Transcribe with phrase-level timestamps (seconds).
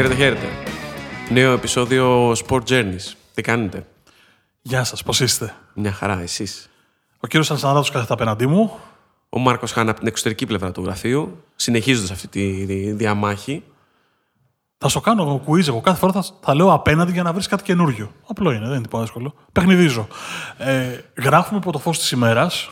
[0.00, 0.46] Χαίρετε, χαίρετε.
[1.30, 3.12] Νέο επεισόδιο Sport Journeys.
[3.34, 3.86] Τι κάνετε;
[4.62, 6.70] Γεια σας, πώς είστε; Μια χαρά, εσείς;
[7.20, 8.78] Ο κύριος Αλσανδράτος κάθεται απέναντί μου.
[9.28, 13.62] Ο Μάρκος Χάνα από την εξωτερική πλευρά του γραφείου, συνεχίζοντας αυτή τη δι- διαμάχη.
[14.78, 15.80] Θα σου κάνω quiz εγώ.
[15.80, 18.10] Κάθε φορά θα, θα λέω απέναντι για να βρεις κάτι καινούριο.
[18.26, 19.34] Απλό είναι, δεν είναι τίποτα δύσκολο.
[19.52, 20.06] Παιχνιδίζω.
[20.58, 22.70] Ε, γράφουμε από το φως της ημέρας.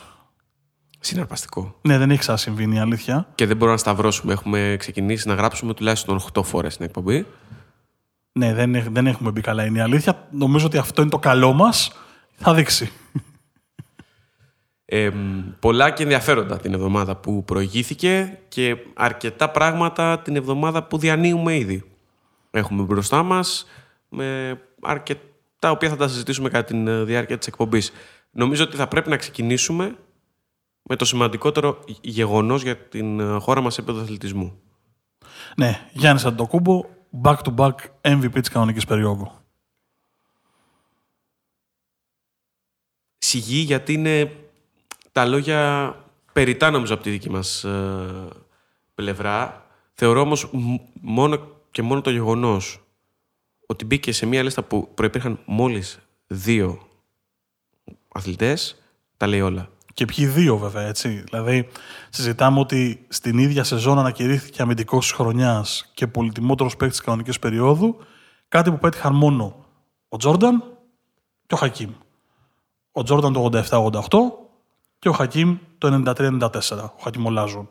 [1.01, 1.75] Συναρπαστικό.
[1.83, 3.29] Ναι, δεν έχει ξανασυμβεί είναι η αλήθεια.
[3.35, 4.33] Και δεν μπορούμε να σταυρώσουμε.
[4.33, 7.27] Έχουμε ξεκινήσει να γράψουμε τουλάχιστον 8 φορές στην εκπομπή.
[8.33, 10.27] Ναι, δεν, έχ- δεν έχουμε μπει καλά είναι η αλήθεια.
[10.31, 11.93] Νομίζω ότι αυτό είναι το καλό μας.
[12.37, 12.91] Θα δείξει.
[14.85, 20.99] Ε, μ, πολλά και ενδιαφέροντα την εβδομάδα που προηγήθηκε και αρκετά πράγματα την εβδομάδα που
[20.99, 21.85] διανύουμε ήδη.
[22.51, 23.67] Έχουμε μπροστά μας
[24.09, 27.93] με αρκετά οποία θα τα συζητήσουμε κατά τη διάρκεια της εκπομπής.
[28.31, 29.97] Νομίζω ότι θα πρέπει να ξεκινήσουμε
[30.89, 34.61] με το σημαντικότερο γεγονός για την ε, χώρα μας σε επίπεδο αθλητισμού.
[35.57, 36.85] Ναι, Γιάννης Αντοκούμπο,
[37.23, 39.31] back to back MVP της κανονικής περίοδου.
[43.19, 44.33] Σιγή γιατί είναι
[45.13, 45.95] τα λόγια
[46.33, 48.29] περιτά νομίζω από τη δική μας ε,
[48.95, 49.67] πλευρά.
[49.95, 52.81] Θεωρώ όμως μ- μόνο και μόνο το γεγονός
[53.67, 56.89] ότι μπήκε σε μια λίστα που προϋπήρχαν μόλις δύο
[58.09, 58.83] αθλητές,
[59.17, 59.69] τα λέει όλα.
[59.99, 61.09] Και ποιοι δύο βέβαια, έτσι.
[61.09, 61.69] Δηλαδή,
[62.11, 67.97] συζητάμε ότι στην ίδια σεζόν ανακηρύχθηκε αμυντικός της χρονιάς και πολυτιμότερος παίκτης της κανονικής περίοδου.
[68.49, 69.65] Κάτι που πέτυχαν μόνο
[70.09, 70.65] ο Τζόρνταν
[71.47, 71.91] και ο Χακίμ.
[72.93, 74.01] Ο Τζόρνταν το 87-88
[74.99, 76.93] και ο Χακίμ το 93-94.
[76.97, 77.69] Ο Χακίμ ο Λάζον.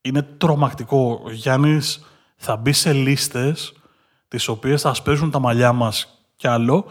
[0.00, 1.22] Είναι τρομακτικό.
[1.24, 2.04] Ο Γιάννης
[2.36, 3.72] θα μπει σε λίστες
[4.28, 6.86] τις οποίες θα σπέσουν τα μαλλιά μας κι άλλο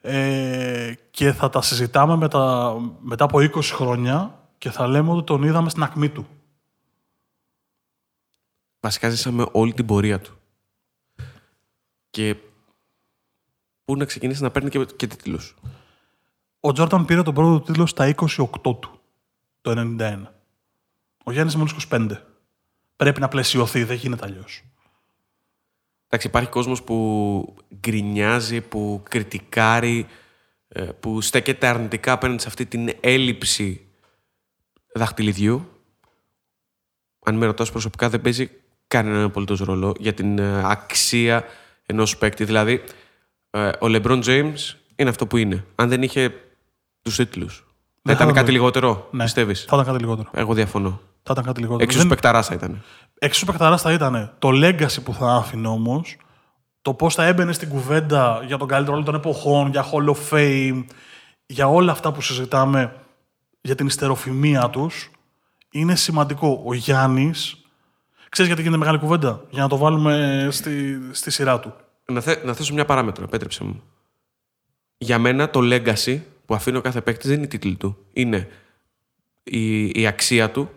[0.00, 5.42] ε, και θα τα συζητάμε μετά, μετά από 20 χρόνια και θα λέμε ότι τον
[5.42, 6.26] είδαμε στην ακμή του.
[8.80, 10.38] Βασικά ζήσαμε όλη την πορεία του.
[12.10, 12.36] Και
[13.84, 15.54] πού να ξεκινήσει να παίρνει και, και τίτλους.
[16.60, 19.00] Ο Τζόρταν πήρε τον πρώτο του τίτλο στα 28 του,
[19.60, 20.22] το 91.
[21.24, 22.10] Ο Γιάννης μόλις 25.
[22.96, 24.64] Πρέπει να πλαισιωθεί, δεν γίνεται αλλιώς.
[26.08, 30.06] Εντάξει, υπάρχει κόσμος που γκρινιάζει, που κριτικάρει,
[30.68, 33.86] ε, που στέκεται αρνητικά απέναντι σε αυτή την έλλειψη
[34.94, 35.68] δαχτυλιδιού.
[37.24, 38.50] Αν με ρωτάς προσωπικά δεν παίζει
[38.86, 41.44] κανέναν απολύτως ρόλο για την ε, αξία
[41.86, 42.44] ενός παίκτη.
[42.44, 42.82] Δηλαδή,
[43.50, 44.54] ε, ο LeBron James
[44.96, 45.64] είναι αυτό που είναι.
[45.74, 46.34] Αν δεν είχε
[47.02, 47.56] τους τίτλους.
[47.58, 47.64] Θα
[48.02, 49.22] Δεν ήταν θα κάτι το- λιγότερο, Ναι.
[49.22, 50.30] πιστεύεις; Θα ήταν κάτι λιγότερο.
[50.34, 51.00] Εγώ διαφωνώ.
[51.26, 51.82] Θα ήταν κάτι λιγότερο.
[51.82, 52.82] Εξίσου Δεν- παικταράς θα ήταν.
[53.18, 56.16] Εξίσου παικταράς θα ήταν το legacy που θα άφηνε όμως,
[56.82, 60.16] το πώς θα έμπαινε στην κουβέντα για τον καλύτερο όλων των εποχών, για Hall of
[60.30, 60.84] Fame,
[61.46, 62.92] για όλα αυτά που συζητάμε
[63.60, 65.10] για την ιστεροφημία τους,
[65.70, 66.62] είναι σημαντικό.
[66.66, 67.56] Ο Γιάννης.
[68.28, 71.74] Ξέρεις γιατί γίνεται μεγάλη κουβέντα, για να το βάλουμε στη, στη σειρά του.
[72.06, 73.82] Να, θε, να θέσω μια παράμετρο, επέτρεψε μου.
[74.98, 77.96] Για μένα το legacy που αφήνει ο κάθε παίκτη δεν είναι η τίτλη του.
[78.12, 78.48] Είναι
[79.42, 80.70] η, η αξία του,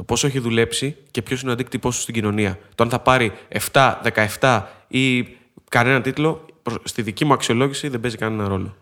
[0.00, 2.58] το πόσο έχει δουλέψει και ποιος είναι ο αντίκτυπός του στην κοινωνία.
[2.74, 3.32] Το αν θα πάρει
[3.72, 4.00] 7,
[4.38, 5.22] 17 ή
[5.68, 8.76] κανένα τίτλο, προς- στη δική μου αξιολόγηση δεν παίζει κανένα ρόλο.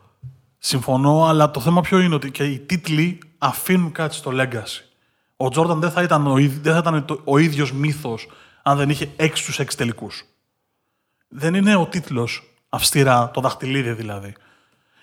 [0.58, 4.82] Συμφωνώ, αλλά το θέμα ποιο είναι ότι και οι τίτλοι αφήνουν κάτι στο legacy.
[5.36, 8.28] Ο Τζόρνταν δεν θα ήταν ο, ίδ- δεν θα ήταν το- ο ίδιος μύθος
[8.62, 10.24] αν δεν είχε 6 στους 6 τελικούς.
[11.28, 14.34] Δεν είναι ο τίτλος αυστηρά, το δαχτυλίδι δηλαδή.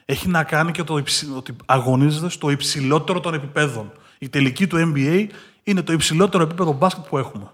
[0.05, 3.91] Έχει να κάνει και το υψη- ότι αγωνίζεται στο υψηλότερο των επιπέδων.
[4.19, 5.27] Η τελική του NBA
[5.67, 7.51] είναι το υψηλότερο επίπεδο μπάσκετ που έχουμε.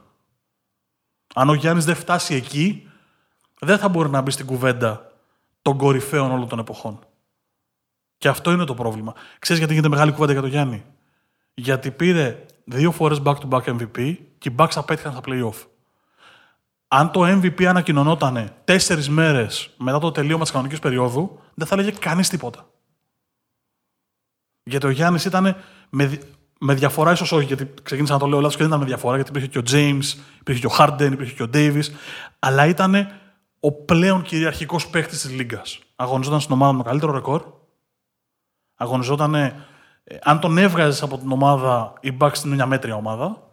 [1.36, 2.90] Αν ο Γιάννης δεν φτάσει εκεί,
[3.60, 5.12] δεν θα μπορεί να μπει στην κουβέντα
[5.62, 7.00] των κορυφαίων όλων των εποχών.
[8.18, 9.14] Και αυτό είναι το πρόβλημα.
[9.40, 10.86] Ξέρεις γιατί γίνεται μεγάλη κουβέντα για τον Γιάννη;
[11.54, 15.68] Γιατί πήρε δύο φορές back-to-back MVP και οι Bucks απέτυχαν στα play-off.
[16.88, 21.92] Αν το MVP ανακοινωνόταν τέσσερις μέρες μετά το τελείωμα της κανονικής περίοδου, δεν θα έλεγε
[21.92, 22.69] κανείς τίποτα.
[24.64, 25.56] Γιατί ο Γιάννης ήταν
[25.90, 26.24] με, δι-
[26.63, 29.16] με διαφορά, ίσως όχι, γιατί ξεκίνησα να το λέω λάθος και δεν ήταν με διαφορά,
[29.16, 31.84] γιατί υπήρχε και ο James, υπήρχε και ο Harden, υπήρχε και ο Davis,
[32.40, 33.08] αλλά ήταν
[33.60, 35.80] ο πλέον κυριαρχικός παίκτης της Λίγκας.
[35.96, 37.44] Αγωνιζόταν στην ομάδα με το καλύτερο ρεκόρ,
[38.75, 39.36] αγωνιζόταν.
[39.36, 39.66] ε,
[40.24, 43.50] αν τον έβγαζες από την ομάδα, η Bucks είναι μια μέτρια ομάδα.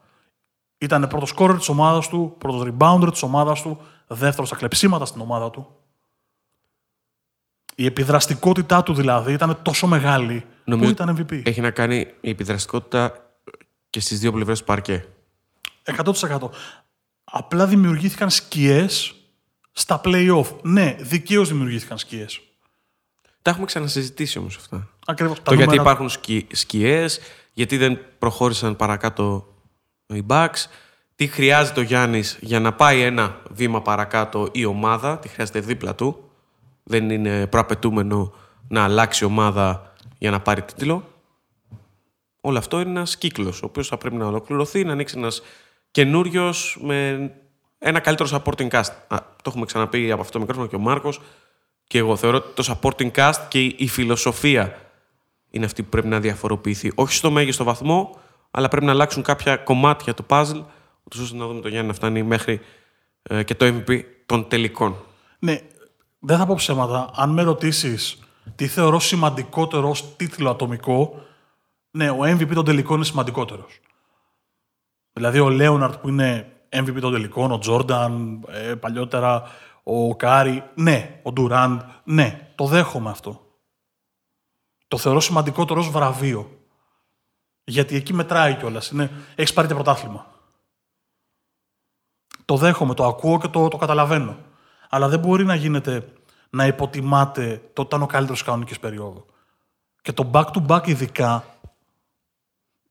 [0.78, 5.20] Ήταν πρώτος σκόρερ της ομάδας του, πρώτος rebounder της ομάδας του, δεύτερος στα κλεψίματα στην
[5.20, 5.66] ομάδα του.
[7.80, 11.42] Η επιδραστικότητά του δηλαδή ήταν τόσο μεγάλη Νομίζω που ήταν MVP.
[11.44, 13.30] Έχει να κάνει η επιδραστικότητα
[13.90, 15.04] και στις δύο πλευρές του παρκέ.
[15.82, 16.12] 100%.
[17.24, 19.14] Απλά δημιουργήθηκαν σκιές
[19.72, 20.46] στα play-off.
[20.62, 22.40] Ναι, δικαίως δημιουργήθηκαν σκιές.
[23.42, 24.88] Τα έχουμε ξανασυζητήσει όμως αυτά.
[25.06, 25.42] Ακριβώς.
[25.42, 27.20] το γιατί υπάρχουν σκι, σκιές,
[27.52, 29.54] γιατί δεν προχώρησαν παρακάτω
[30.06, 30.64] οι Bucks,
[31.14, 35.94] τι χρειάζεται ο Γιάννης για να πάει ένα βήμα παρακάτω η ομάδα, τι χρειάζεται δίπλα
[35.94, 36.22] του.
[36.88, 38.34] Δεν είναι προαπαιτούμενο
[38.68, 41.08] να αλλάξει ομάδα για να πάρει τίτλο.
[42.40, 45.42] Όλο αυτό είναι ένας κύκλος, ο οποίος θα πρέπει να ολοκληρωθεί, να ανοίξει ένας
[45.90, 47.30] καινούριος με
[47.78, 48.92] ένα καλύτερο supporting cast.
[49.08, 51.20] Α, το έχουμε ξαναπεί από αυτό το μικρόφωνο και ο Μάρκος
[51.84, 54.78] και εγώ θεωρώ ότι το supporting cast και η φιλοσοφία
[55.50, 56.92] είναι αυτή που πρέπει να διαφοροποιηθεί.
[56.94, 58.20] Όχι στο μέγιστο βαθμό,
[58.50, 60.64] αλλά πρέπει να αλλάξουν κάποια κομμάτια του puzzle,
[61.20, 62.60] ώστε να δούμε το Γιάννη να φτάνει μέχρι
[63.22, 64.96] ε, και το MVP των τελικών.
[65.38, 65.60] Ναι,
[66.18, 67.10] δεν θα πω ψέματα.
[67.14, 68.18] Αν με ρωτήσεις
[68.54, 71.22] τι θεωρώ σημαντικότερο ως τίτλο ατομικό,
[71.90, 73.80] ναι, ο MVP των τελικών είναι σημαντικότερος.
[75.12, 79.42] Δηλαδή ο Λέοναρτ που είναι MVP των τελικών, ο Τζόρνταν, ε, παλιότερα
[79.82, 83.42] ο Κάρι, ναι, ο Ντουράντ, ναι, το δέχομαι αυτό.
[84.88, 86.58] Το θεωρώ σημαντικότερο ως βραβείο.
[87.64, 88.92] Γιατί εκεί μετράει κιόλας.
[89.34, 90.26] Έχεις πάρει το πρωτάθλημα.
[92.44, 94.36] Το δέχομαι, το ακούω και το, το καταλαβαίνω.
[94.88, 96.12] Αλλά δεν μπορεί να γίνεται
[96.50, 99.26] να υποτιμάται το ότι ήταν ο καλύτερος κανονικής περίοδο.
[100.02, 101.44] Και το back-to-back ειδικά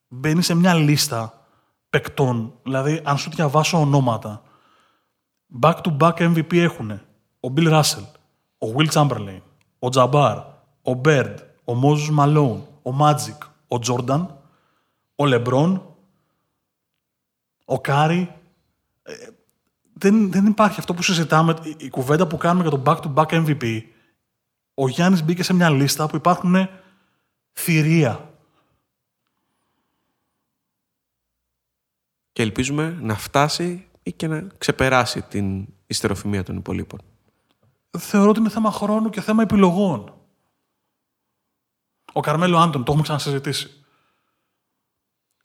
[0.07, 1.47] μπαίνει σε μια λίστα
[1.89, 2.53] παικτών.
[2.63, 4.41] Δηλαδή, αν σου διαβάσω ονόματα,
[5.61, 6.91] back-to-back MVP έχουν
[7.39, 8.05] ο Bill Russell,
[8.57, 9.41] ο Will Chamberlain,
[9.79, 10.43] ο Jabbar,
[10.81, 11.35] ο Bird,
[11.65, 14.25] ο Moses Malone, ο Magic, ο Jordan,
[15.15, 15.81] ο LeBron,
[17.65, 18.35] ο Κάρι.
[19.97, 23.81] Ε, δεν, δεν υπάρχει αυτό που συζητάμε, η, κουβέντα που κάνουμε για το back-to-back MVP.
[24.73, 26.69] Ο Γιάννης μπήκε σε μια λίστα που υπάρχουν
[27.51, 28.31] θηρία.
[32.31, 36.99] Και ελπίζουμε να φτάσει ή και να ξεπεράσει την ιστεροφημία των υπολείπων.
[37.97, 40.13] Θεωρώ ότι είναι θέμα χρόνου και θέμα επιλογών.
[42.13, 43.76] Ο Καρμέλο Άντων, το έχουμε ξανασυζητήσει.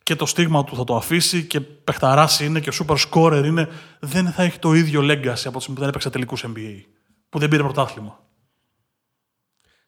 [0.03, 3.69] Και το στίγμα του θα το αφήσει και παιχταράς είναι και super scorer είναι.
[3.99, 6.81] Δεν θα έχει το ίδιο legacy από τη στιγμή που δεν έπαιξε τελικούς NBA.
[7.29, 8.19] Που δεν πήρε πρωτάθλημα.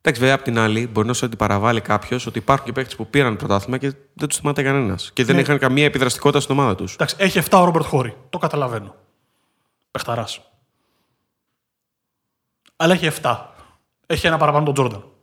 [0.01, 3.07] Εντάξει, βέβαια, απ' την άλλη, μπορεί να σου αντιπαραβάλει κάποιος ότι υπάρχουν και παίχτε που
[3.07, 5.11] πήραν πρωτάθλημα και δεν τους θυμάται κανένας.
[5.13, 5.41] Και δεν ναι.
[5.41, 6.93] είχαν καμία επιδραστικότητα στην ομάδα τους.
[6.93, 8.17] Εντάξει, έχει 7 ο Ρόμπερτ Χόρι.
[8.29, 8.95] Το καταλαβαίνω.
[9.91, 10.27] Πεχταρά.
[12.75, 13.37] Αλλά έχει 7.
[14.05, 15.14] Έχει ένα παραπάνω τον Τζόρνταν.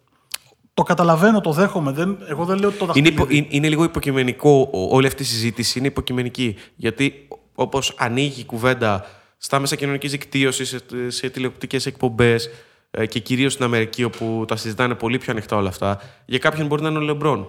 [0.75, 1.93] Το καταλαβαίνω, το δέχομαι.
[1.93, 3.15] Δεν, εγώ δεν λέω ότι το δαχτυλίδι.
[3.15, 5.79] Είναι, υπο, είναι, λίγο υποκειμενικό όλη αυτή η συζήτηση.
[5.79, 6.57] Είναι υποκειμενική.
[6.77, 12.51] Γιατί όπως ανοίγει η κουβέντα στα μέσα κοινωνικής δικτύωσης, σε, σε τηλεοπτικές εκπομπές
[12.91, 16.67] ε, και κυρίως στην Αμερική, όπου τα συζητάνε πολύ πιο ανοιχτά όλα αυτά, για κάποιον
[16.67, 17.49] μπορεί να είναι ο Λεμπρόν.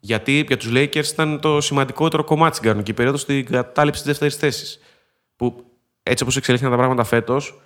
[0.00, 4.36] Γιατί για τους Lakers ήταν το σημαντικότερο κομμάτι στην κανονική περίοδο στην κατάληψη της δεύτερης
[4.36, 4.78] θέσης.
[5.36, 5.64] Που
[6.02, 7.60] έτσι όπως εξελίχθηκαν τα πράγματα φέτος,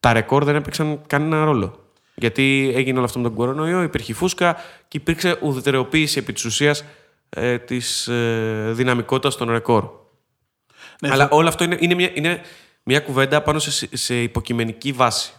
[0.00, 1.87] τα ρεκόρ δεν έπαιξαν κανένα ρόλο.
[2.18, 4.56] Γιατί έγινε όλο αυτό με τον κορονοϊό, υπήρχε φούσκα
[4.88, 6.84] και υπήρξε ουδετεροποίηση επί της ουσίας
[7.28, 9.90] ε, της ε, δυναμικότητας των ρεκόρ.
[11.00, 12.40] Ναι, Αλλά όλο αυτό είναι, είναι, μια, είναι
[12.82, 15.32] μια κουβέντα πάνω σε, σε υποκειμενική βάση.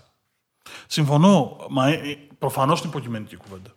[0.87, 1.57] Συμφωνώ.
[1.69, 3.69] Μα ε, ε, προφανώς είναι υποκειμενική κουβέντα.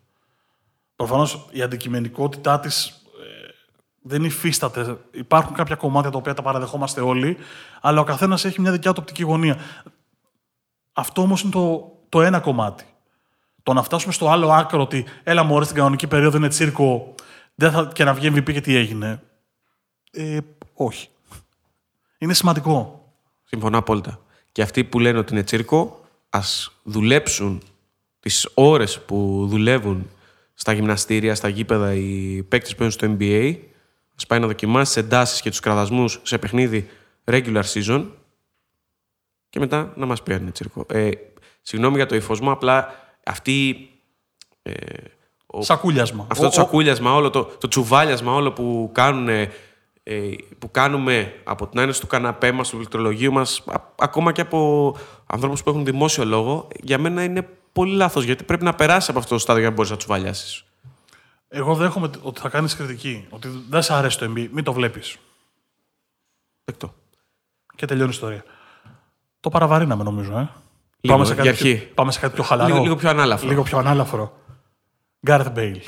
[0.96, 3.50] Προφανώς η αντικειμενικότητά της ε,
[4.02, 4.96] δεν υφίσταται.
[5.10, 7.37] Υπάρχουν κάποια κομμάτια τα οποία τα παραδεχόμαστε όλοι,
[7.80, 9.59] αλλά ο καθένας έχει μια δικιά του οπτική γωνία.
[10.92, 12.85] Αυτό όμως είναι το, το ένα κομμάτι.
[13.62, 17.14] Το να φτάσουμε στο άλλο άκρο ότι έλα μου στην κανονική περίοδο είναι τσίρκο
[17.54, 19.23] δεν θα, και να βγει MVP και τι έγινε.
[20.11, 20.38] Ε,
[20.75, 21.09] όχι.
[22.19, 23.07] Είναι σημαντικό.
[23.45, 24.21] Συμφωνώ απόλυτα.
[24.52, 27.62] Και αυτοί που λένε ότι είναι τσίρκο, ας δουλέψουν
[28.21, 30.11] τις ώρες που δουλεύουν
[30.54, 33.57] στα γυμναστήρια, στα γήπεδα οι παίκτες που είναι στο NBA.
[34.23, 36.88] Α πάει να δοκιμάσει τι εντάσεις και τους κραδασμούς σε παιχνίδι
[37.25, 38.07] regular season.
[39.49, 40.87] Και μετά να μας πει αν είναι τσίρκο.
[40.88, 41.11] Ε,
[41.62, 43.88] συγγνώμη για το ύφο μου, απλά αυτή.
[44.62, 44.73] Ε,
[45.47, 46.26] ο, σακούλιασμα.
[46.31, 49.49] Αυτό το σακούλιασμα, όλο το, το τσουβάλιασμα όλο που, κάνουν, ε,
[50.59, 53.64] που κάνουμε από την άνεση του καναπέ μας, του πληκτρολογίου μας,
[53.99, 58.64] ακόμα και από ανθρώπους που έχουν δημόσιο λόγο, για μένα είναι πολύ λάθος, γιατί πρέπει
[58.64, 60.64] να περάσει από αυτό το στάδιο για να μπορείς να τσουβαλιάσεις.
[61.49, 65.17] Εγώ δέχομαι ότι θα κάνεις κριτική, ότι δεν σε αρέσει το MB, μην το βλέπεις.
[66.64, 66.95] Δεκτό.
[67.76, 68.45] Και τελειώνει η ιστορία.
[69.41, 70.49] Το παραβαρύναμε νομίζω, ε.
[71.04, 72.73] Λίγο, πάμε, σε κάτι, πιο, πάμε σε κάτι πιο χαλαρό.
[72.73, 73.49] Λίγο, λίγο πιο ανάλαφρο.
[73.49, 74.38] Λίγο πιο ανάλαφρο.
[75.26, 75.82] Γκάρθ Μπέιλ.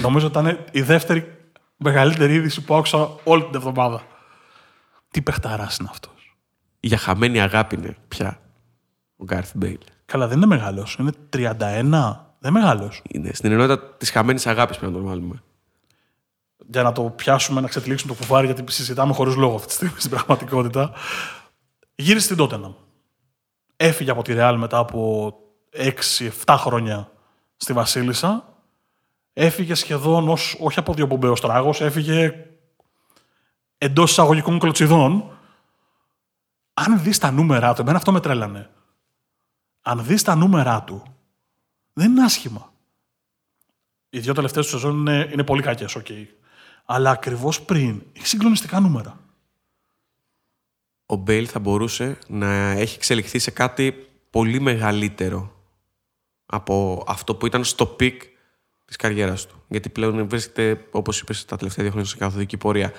[0.00, 4.02] Νομίζω ότι ήταν η δεύτερη μεγαλύτερη είδηση που άκουσα όλη την εβδομάδα.
[5.10, 6.36] Τι παιχταράς είναι αυτός.
[6.80, 8.40] Για χαμένη αγάπη είναι πια
[9.16, 9.78] ο Γκάρθ Μπέιλ.
[10.04, 10.96] Καλά, δεν είναι μεγάλος.
[11.00, 11.56] Είναι 31.
[12.38, 13.02] Δεν είναι μεγάλος.
[13.08, 15.42] Είναι στην ενότητα της χαμένης αγάπης πρέπει να το βάλουμε.
[16.70, 19.94] Για να το πιάσουμε, να ξετυλίξουμε το κουφάρι, γιατί συζητάμε χωρίς λόγο αυτή τη στιγμή
[19.98, 20.92] στην πραγματικότητα.
[21.94, 22.72] Γύρισε στην Τότεναμ
[23.76, 25.32] έφυγε από τη Ρεάλ μετά από
[26.44, 27.10] 6-7 χρόνια
[27.56, 28.54] στη Βασίλισσα.
[29.32, 32.46] Έφυγε σχεδόν ως, όχι από δύο αποδιοπομπαίος τράγος, έφυγε
[33.78, 35.30] εντός εισαγωγικών κλωτσηδόν,
[36.74, 38.70] αν δεις τα νούμερα του, εμένα αυτό με τρέλανε.
[39.82, 41.02] Αν δεις τα νούμερα του,
[41.92, 42.72] δεν είναι άσχημα.
[44.08, 46.06] Οι δύο τελευταίες του σεζόν είναι, είναι πολύ κακές, οκ.
[46.08, 46.26] Okay.
[46.84, 49.18] Αλλά ακριβώς πριν έχει συγκλονιστικά νούμερα.
[51.06, 55.52] Ο Μπέιλ θα μπορούσε να έχει εξελιχθεί σε κάτι πολύ μεγαλύτερο
[56.46, 58.22] από αυτό που ήταν στο peak
[58.84, 59.62] της καριέρας του.
[59.68, 62.92] Γιατί πλέον βρίσκεται, όπως είπες, τα τελευταία δύο χρόνια σε καθοδική πορεία.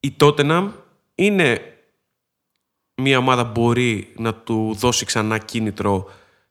[0.00, 0.70] Η Tottenham
[1.14, 1.60] είναι
[2.94, 6.10] μια ομάδα που μπορεί να του δώσει ξανά κίνητρο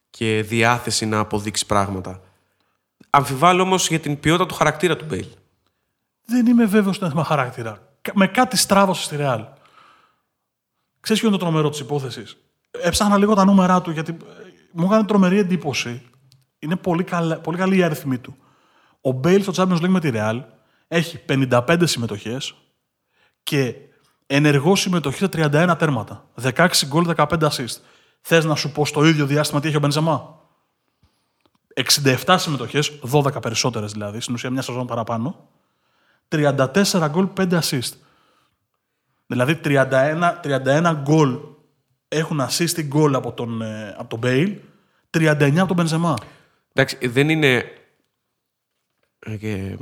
[0.10, 2.22] και διάθεση να αποδείξει πράγματα.
[3.10, 5.28] Αμφιβάλλω όμως για την ποιότητα του χαρακτήρα του Μπέιλ.
[6.26, 7.82] Δεν είμαι βέβαιος στο θέμα χαρακτήρα.
[8.14, 9.46] Με κάτι στράβωσε στη Ρεάλ.
[11.00, 12.38] Ξέρεις ποιο είναι το τρομερό της υπόθεσης;
[12.72, 14.16] Έψαχνα λίγο τα νούμερά του γιατί ε,
[14.72, 16.02] μου έκανε τρομερή εντύπωση.
[16.60, 18.38] Είναι πολύ, καλ, πολύ καλή η αριθμή του.
[19.02, 20.42] Ο Μπέιλ στο Champions League με τη Real
[20.88, 22.56] έχει 55 συμμετοχές
[23.44, 23.76] και
[24.28, 26.30] ενεργός συμμετοχή σε 31 τέρματα.
[26.42, 27.78] 16 γκολ, 15 assist.
[28.22, 30.40] Θες να σου πω στο ίδιο διάστημα τι έχει ο Μπενζεμά;
[32.26, 35.50] 67 συμμετοχές, 12 περισσότερες δηλαδή, στην ουσία μια σεζόν παραπάνω.
[36.28, 37.92] 34 γκολ, 5 assist.
[39.28, 41.40] Δηλαδή 31, 31 γκολ
[42.08, 44.56] έχουν assist γκολ από τον, ε, από τον Bale,
[45.10, 46.14] 39 από τον Μπενζεμά.
[46.74, 47.64] Εντάξει, δεν είναι.
[49.20, 49.76] Ε,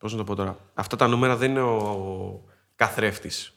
[0.00, 0.58] Πώς να το πω τώρα.
[0.74, 2.44] Αυτά τα νούμερα δεν είναι ο
[2.76, 3.52] καθρέφτης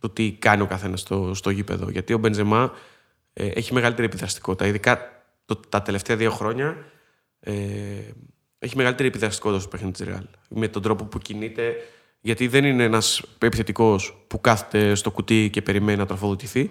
[0.00, 1.90] του τι κάνει ο καθένας στο, στο γήπεδο.
[1.90, 2.72] Γιατί ο Μπενζεμά
[3.32, 4.66] ε, έχει μεγαλύτερη επιδραστικότητα.
[4.66, 6.76] Ειδικά το, τα τελευταία δύο χρόνια
[7.40, 7.54] ε,
[8.58, 10.24] έχει μεγαλύτερη επιδραστικότητα στο παιχνίδι της Ρεάλ.
[10.48, 11.74] Με τον τρόπο που κινείται.
[12.26, 16.70] Γιατί δεν είναι ένας επιθετικός που κάθεται στο κουτί και περιμένει να τροφοδοτηθεί.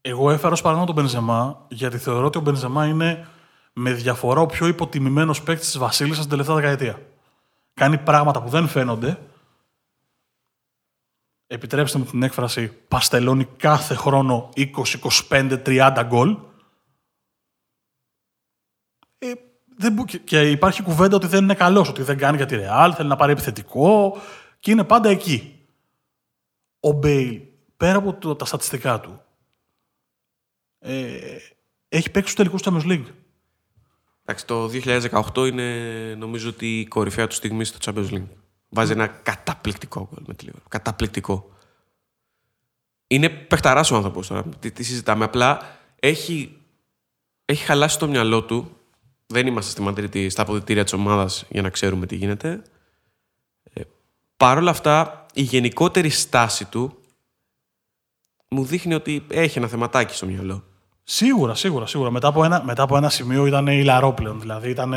[0.00, 3.28] Εγώ έφερα ως παράδειγμα τον Μπενζεμά, γιατί θεωρώ ότι ο Μπενζεμά είναι
[3.72, 7.02] με διαφορά ο πιο υποτιμημένος παίκτης της Βασίλισσας την τελευταία δεκαετία.
[7.74, 9.18] Κάνει πράγματα που δεν φαίνονται.
[11.46, 14.66] Επιτρέψτε μου την έκφραση, παστελώνει κάθε χρόνο 20,
[15.28, 16.36] 25, 30 γκολ.
[19.18, 19.32] Ε,
[19.78, 23.08] δεν, και υπάρχει κουβέντα ότι δεν είναι καλός, ότι δεν κάνει για τη Ρεάλ, θέλει
[23.08, 24.16] να πάρει επιθετικό
[24.58, 25.66] και είναι πάντα εκεί.
[26.80, 27.40] Ο Μπέιλ,
[27.76, 29.22] πέρα από το, τα στατιστικά του,
[30.78, 31.36] ε,
[31.88, 33.06] έχει παίξει του τελικούς του Champions League.
[34.24, 34.70] Εντάξει, το
[35.34, 38.28] 2018 είναι νομίζω ότι η κορυφαία του στιγμή στο Champions League.
[38.68, 40.66] Βάζει ένα καταπληκτικό γκολ με τη Liverpool.
[40.68, 41.52] Καταπληκτικό.
[43.06, 44.44] Είναι παιχταράς ο άνθρωπος τώρα.
[44.58, 45.24] Τι, τι, συζητάμε.
[45.24, 46.56] Απλά έχει,
[47.44, 48.77] έχει χαλάσει το μυαλό του.
[49.32, 52.62] Δεν είμαστε στη Μαδρίτη στα αποδητήρια της ομάδας για να ξέρουμε τι γίνεται.
[53.72, 53.82] Ε,
[54.36, 56.98] Παρ' όλα αυτά, η γενικότερη στάση του
[58.48, 60.64] μου δείχνει ότι έχει ένα θεματάκι στο μυαλό.
[61.04, 62.10] Σίγουρα, σίγουρα, σίγουρα.
[62.10, 64.40] Μετά από ένα, μετά από ένα σημείο ήταν ηλαρό πλέον.
[64.40, 64.92] Δηλαδή ήταν,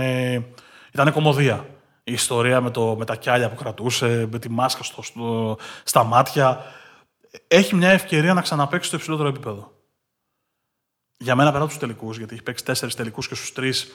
[0.92, 1.70] ήταν κομμωδία.
[2.04, 6.04] Η ιστορία με, το, με τα κιάλια που κρατούσε, με τη μάσκα στο, στο, στα
[6.04, 6.64] μάτια.
[7.48, 9.72] Έχει μια ευκαιρία να ξαναπέξει στο υψηλότερο επίπεδο.
[11.18, 13.92] Για μένα πέρα από τους τελικούς, γιατί έχει παίξει τέσσερις τελικούς και στους τρεις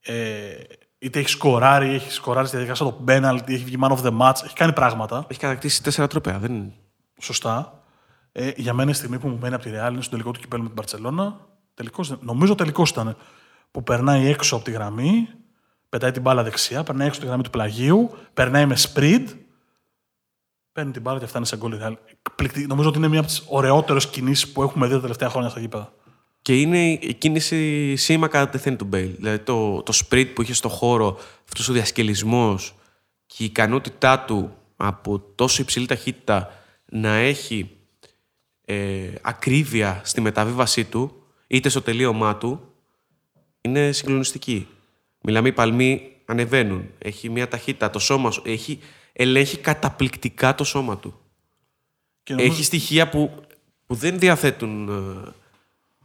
[0.00, 0.50] ε,
[0.98, 4.44] είτε έχει σκοράρει, έχει σκοράρει στη διαδικασία το penalty, έχει βγει man of the match,
[4.44, 5.26] έχει κάνει πράγματα.
[5.28, 6.38] Έχει κατακτήσει τέσσερα τροπέα.
[6.38, 6.72] Δεν...
[7.20, 7.82] Σωστά.
[8.32, 10.40] Ε, για μένα η στιγμή που μου μένει από τη Real είναι στο τελικό του
[10.40, 11.46] κυπέλου με την Παρσελώνα.
[11.74, 13.16] Τελικός, νομίζω τελικός ήταν.
[13.70, 15.28] Που περνάει έξω από τη γραμμή,
[15.88, 19.26] πετάει την μπάλα δεξιά, περνάει έξω από τη γραμμή του πλαγίου, περνάει με sprint,
[20.72, 21.94] παίρνει την μπάλα και φτάνει σε γκολ Real.
[22.66, 25.60] Νομίζω ότι είναι μία από τις ωραιότερες κινήσεις που έχουμε δει τα τελευταία χρόνια στα
[25.60, 25.92] γήπεδα.
[26.50, 29.14] Και είναι η κίνηση σήμα κατά τεθέν του Μπέιλ.
[29.16, 32.74] Δηλαδή το, το sprint που είχε στο χώρο, αυτός ο διασκελισμός
[33.26, 37.70] και η ικανότητά του από τόσο υψηλή ταχύτητα να έχει
[38.64, 42.60] ε, ακρίβεια στη μεταβίβασή του, είτε στο τελείωμά του,
[43.60, 44.68] είναι συγκλονιστική.
[45.20, 46.90] Μιλάμε, οι παλμοί ανεβαίνουν.
[46.98, 47.90] Έχει μια ταχύτητα.
[47.90, 48.78] Το σώμα σου έχει,
[49.12, 51.20] ελέγχει καταπληκτικά το σώμα του.
[52.24, 53.34] Έχει στοιχεία που,
[53.86, 55.38] που δεν διαθέτουν ε,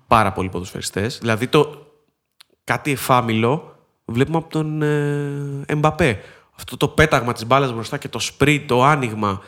[0.07, 1.17] πάρα πολλοί ποδοσφαιριστές.
[1.17, 1.85] Δηλαδή, το
[2.63, 6.19] κάτι εφάμιλο βλέπουμε από τον ε, Εμπαπέ.
[6.57, 9.41] Αυτό το πέταγμα της μπάλας μπροστά και το σπρίτ, το άνοιγμα,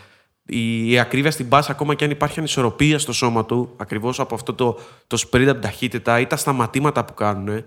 [0.45, 4.53] η ακρίβεια στην μπάσα, ακόμα και αν υπάρχει ανισορροπία στο σώμα του, ακριβώς από αυτό
[4.53, 7.63] το, το sprint από την ταχύτητα ή τα σταματήματα που κάνουν,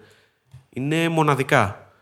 [0.68, 1.92] είναι μοναδικά.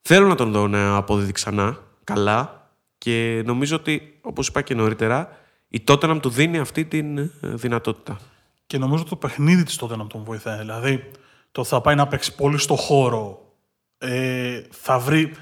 [0.00, 2.68] Θέλω να τον δω να αποδίδει ξανά, καλά,
[2.98, 5.28] και νομίζω ότι, όπως είπα και νωρίτερα,
[5.68, 8.18] η Tottenham του δίνει αυτή τη ε, δυνατότητα.
[8.66, 10.58] Και νομίζω ότι το παιχνίδι της Tottenham τον βοηθάει.
[10.58, 11.10] Δηλαδή,
[11.52, 13.52] το θα πάει να παίξει πολύ στο χώρο,
[13.98, 15.34] ε, θα, βρει,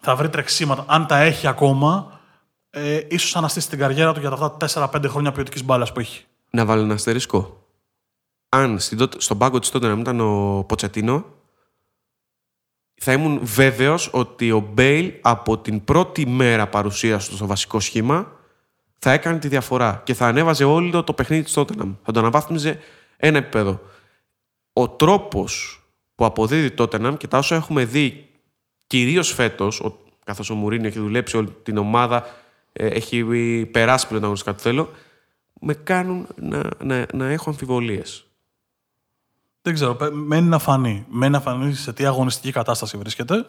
[0.00, 2.20] θα βρει τρεξίματα, αν τα έχει ακόμα,
[2.70, 6.24] ε, ίσως αναστήσει την καριέρα του για τα αυτά 4-5 χρόνια ποιοτικής μπάλας που έχει.
[6.50, 7.66] Να βάλω ένα αστερίσκο.
[8.48, 8.78] Αν
[9.16, 11.24] στον πάγκο της τότε να μην ήταν ο Ποτσετίνο,
[12.94, 18.35] θα ήμουν βέβαιος ότι ο Μπέιλ από την πρώτη μέρα παρουσίας του στο βασικό σχήμα
[18.98, 21.94] θα έκανε τη διαφορά και θα ανέβαζε όλο το παιχνίδι της Tottenham.
[22.02, 22.78] Θα το αναβάθμιζε
[23.16, 23.80] ένα επίπεδο.
[24.72, 25.80] Ο τρόπος
[26.14, 28.28] που αποδίδει Tottenham και τα όσα έχουμε δει
[28.86, 29.82] κυρίως φέτος,
[30.24, 32.26] καθώς ο Μουρίνιο έχει δουλέψει όλη την ομάδα,
[32.72, 33.24] ε, έχει
[33.72, 34.90] περάσει πλέον αγωνιστικά του θέλω,
[35.60, 38.26] με κάνουν να, να, να έχω αμφιβολίες.
[39.62, 41.06] Δεν ξέρω, μένει να φανεί.
[41.08, 43.44] Μένει να φανεί σε τι αγωνιστική κατάσταση βρίσκεται.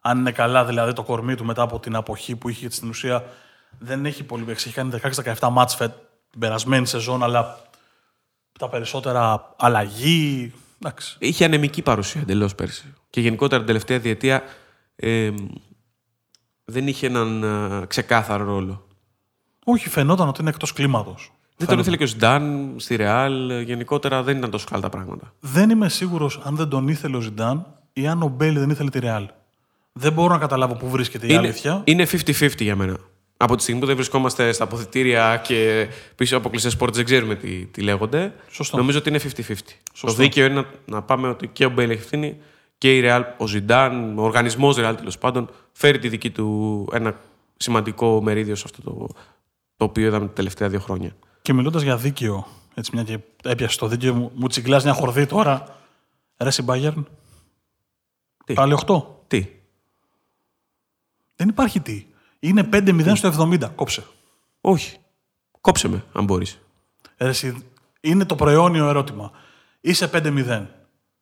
[0.00, 3.24] Αν είναι καλά, δηλαδή το κορμί του μετά από την αποχή που είχε στην ουσία
[3.78, 4.68] δεν έχει πολύ παίξει.
[4.68, 5.00] Έχει κάνει
[5.38, 5.92] 16-17 μάτς φετ
[6.30, 7.62] την περασμένη σεζόν, αλλά
[8.58, 10.52] τα περισσότερα αλλαγή.
[10.82, 11.16] Εντάξει.
[11.18, 12.94] Είχε ανεμική παρουσία εντελώς πέρσι.
[13.10, 14.42] Και γενικότερα την τελευταία διετία
[14.96, 15.30] ε,
[16.64, 18.86] δεν είχε έναν ε, ξεκάθαρο ρόλο.
[19.64, 21.14] Όχι, φαινόταν ότι είναι εκτός κλίματος.
[21.56, 23.60] Δεν τον ήθελε και ο Ζιντάν στη Ρεάλ.
[23.60, 25.34] Γενικότερα δεν ήταν τόσο καλά τα πράγματα.
[25.40, 28.90] Δεν είμαι σίγουρος αν δεν τον ήθελε ο Ζιντάν ή αν ο Μπέιλ δεν ήθελε
[28.90, 29.28] τη Ρεάλ.
[29.92, 31.82] Δεν μπορώ να καταλάβω πού βρίσκεται η είναι, αλήθεια.
[31.84, 32.96] Είναι 50-50 για μένα.
[33.42, 37.34] Από τη στιγμή που δεν βρισκόμαστε στα αποδυτήρια και πίσω από κλειστές πόρτες δεν ξέρουμε
[37.34, 38.34] τι, τι λέγονται.
[38.50, 38.76] Σωστό.
[38.76, 39.54] Νομίζω ότι είναι 50-50.
[40.00, 42.36] Το δίκαιο είναι να, να, πάμε ότι και ο Μπέιλ έχει ευθύνη
[42.78, 47.20] και η Ρεάλ, ο Ζιντάν, ο οργανισμός Ρεάλ τέλος πάντων, φέρει τη δική του ένα
[47.56, 49.06] σημαντικό μερίδιο σε αυτό το,
[49.76, 51.16] το οποίο είδαμε τα τελευταία δύο χρόνια.
[51.42, 55.26] Και μιλώντας για δίκαιο, έτσι μια και έπιασε το δίκαιο μου, μου τσιγκλά μια χορδή
[55.26, 55.76] τώρα.
[56.36, 57.08] Ρε Μπάγερν.
[58.44, 59.02] Τι; Πάλι 8.
[59.26, 59.48] Τι;
[61.36, 62.04] Δεν υπάρχει τι.
[62.40, 63.70] Είναι 5-0 στο 70.
[63.74, 64.02] Κόψε.
[64.60, 64.96] Όχι.
[65.60, 66.60] Κόψε με, αν μπορείς.
[68.00, 69.30] είναι το προαιώνιο ερώτημα.
[69.80, 70.66] Είσαι 5-0.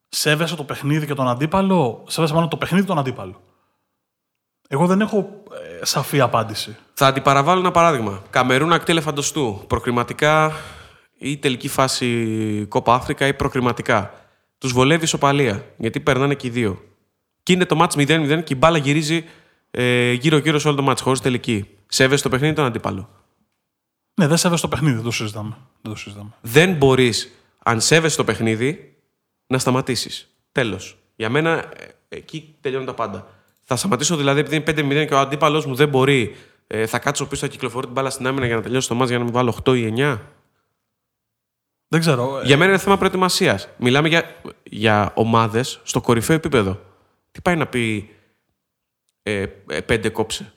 [0.08, 3.40] Σέβεσαι το παιχνίδι και τον αντίπαλο; Σέβεσαι μόνο το παιχνίδι και τον αντίπαλο.
[4.68, 5.42] Εγώ δεν έχω
[5.80, 6.76] ε, σαφή απάντηση.
[6.94, 8.22] Θα αντιπαραβάλω ένα παράδειγμα.
[8.30, 9.64] Καμερούν ακτή ελεφαντοστού.
[9.66, 10.52] Προκριματικά
[11.18, 14.12] ή τελική φάση Κόπα Αφρικα ή προκριματικά.
[14.58, 15.64] Τους βολεύει ισοπαλία.
[15.76, 16.82] Γιατί περνάνε και οι δύο.
[17.42, 19.24] Και είναι το μάτς 0-0 και η μπάλα γυρίζει
[19.70, 21.68] ε, γύρω-γύρω σε όλο το μάτς, χωρίς τελική.
[21.86, 23.08] Σέβεσαι το παιχνίδι τον αντίπαλο;
[24.14, 25.56] Ναι, δεν σέβεσαι το παιχνίδι, δεν το συζητάμε.
[25.82, 26.30] Δεν, το συζητάμε.
[26.40, 27.30] δεν μπορείς,
[27.64, 28.96] αν σέβεσαι το παιχνίδι,
[29.46, 30.28] να σταματήσεις.
[30.52, 30.98] Τέλος.
[31.16, 33.26] Για μένα, ε, εκεί τελειώνουν τα πάντα.
[33.64, 34.64] Θα σταματήσω δηλαδή επειδή είναι
[35.02, 36.36] 5-0 και ο αντίπαλος μου δεν μπορεί.
[36.66, 39.08] Ε, θα κάτσω πίσω, θα κυκλοφορώ την μπάλα στην άμυνα για να τελειώσει το μάτς
[39.08, 40.18] για να μην βάλω 8 ή 9.
[41.88, 42.40] Δεν ξέρω.
[42.44, 43.68] Για μένα είναι θέμα προετοιμασίας.
[43.76, 46.80] Μιλάμε για, για ομάδες στο κορυφαίο επίπεδο.
[47.30, 48.10] Τι πάει να πει
[49.28, 50.52] ε, ε, πέντε κόψε.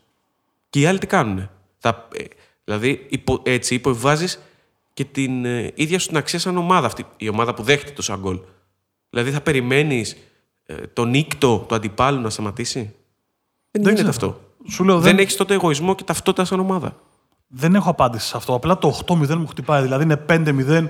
[0.69, 1.49] Και οι άλλοι τι κάνουν.
[1.77, 2.23] Θα, ε,
[2.63, 4.39] δηλαδή, υπο, έτσι υποβιβάζεις
[4.93, 7.05] και την ε, ίδια σου την αξία σαν ομάδα αυτή.
[7.17, 8.39] Η ομάδα που δέχεται το σαν γκολ.
[9.09, 10.17] Δηλαδή, θα περιμένεις
[10.65, 14.29] ε, τον νύκτο του αντιπάλου να σταματήσει; Δεν, Δεν γίνεται ξέρω.
[14.29, 14.49] αυτό.
[14.71, 16.95] Σου λέω, δεν δεν, έχεις τότε εγωισμό και ταυτότητα σαν ομάδα.
[17.47, 18.53] δεν έχω απάντηση σε αυτό.
[18.53, 19.81] Απλά το 8-0 μου χτυπάει.
[19.81, 20.87] Δηλαδή είναι 5-0,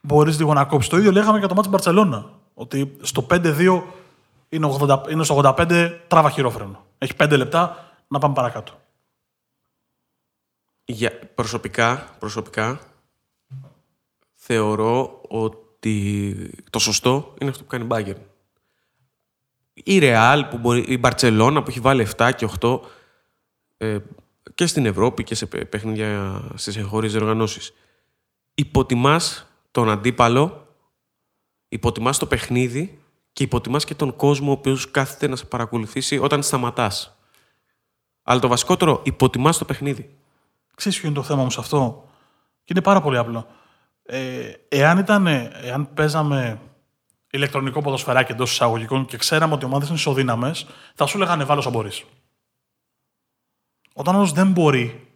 [0.00, 0.90] μπορείς λίγο να κόψεις.
[0.90, 2.30] Το ίδιο λέγαμε για το μάτι Μπαρσελόνα.
[2.54, 3.82] Ότι στο 5-2
[4.48, 6.86] είναι, 80, είναι στο 85 τράβα χειρόφρενο.
[6.98, 8.80] Έχει 5 λεπτά να πάμε παρακάτω.
[10.84, 12.80] Για, προσωπικά, προσωπικά
[14.34, 16.34] θεωρώ ότι
[16.70, 18.20] το σωστό είναι αυτό που κάνει η Bayern.
[19.72, 22.80] Η Real, που μπορεί, η Barcelona που έχει βάλει 7 και 8
[23.76, 23.98] ε,
[24.54, 27.72] και στην Ευρώπη και σε παι- παιχνίδια στις εγχώριες οργανώσεις.
[28.54, 30.66] Υποτιμάς τον αντίπαλο,
[31.68, 36.42] υποτιμάς το παιχνίδι και υποτιμάς και τον κόσμο ο οποίος κάθεται να σε παρακολουθήσει όταν
[36.42, 37.18] σταματάς.
[38.22, 40.16] Αλλά το βασικότερο, υποτιμάς το παιχνίδι.
[40.74, 42.08] Ξέρεις ποιο είναι το θέμα μου σε αυτό;
[42.64, 43.46] Και είναι πάρα πολύ απλό.
[44.02, 46.60] Ε, εάν, ήταν, εάν παίζαμε
[47.30, 51.60] ηλεκτρονικό ποδοσφαιράκι εντός εισαγωγικών και ξέραμε ότι οι ομάδες είναι ισοδύναμες, θα σου λέγανε βάλω
[51.60, 51.90] όσο μπορεί.
[53.92, 55.07] Όταν όμω δεν μπορεί,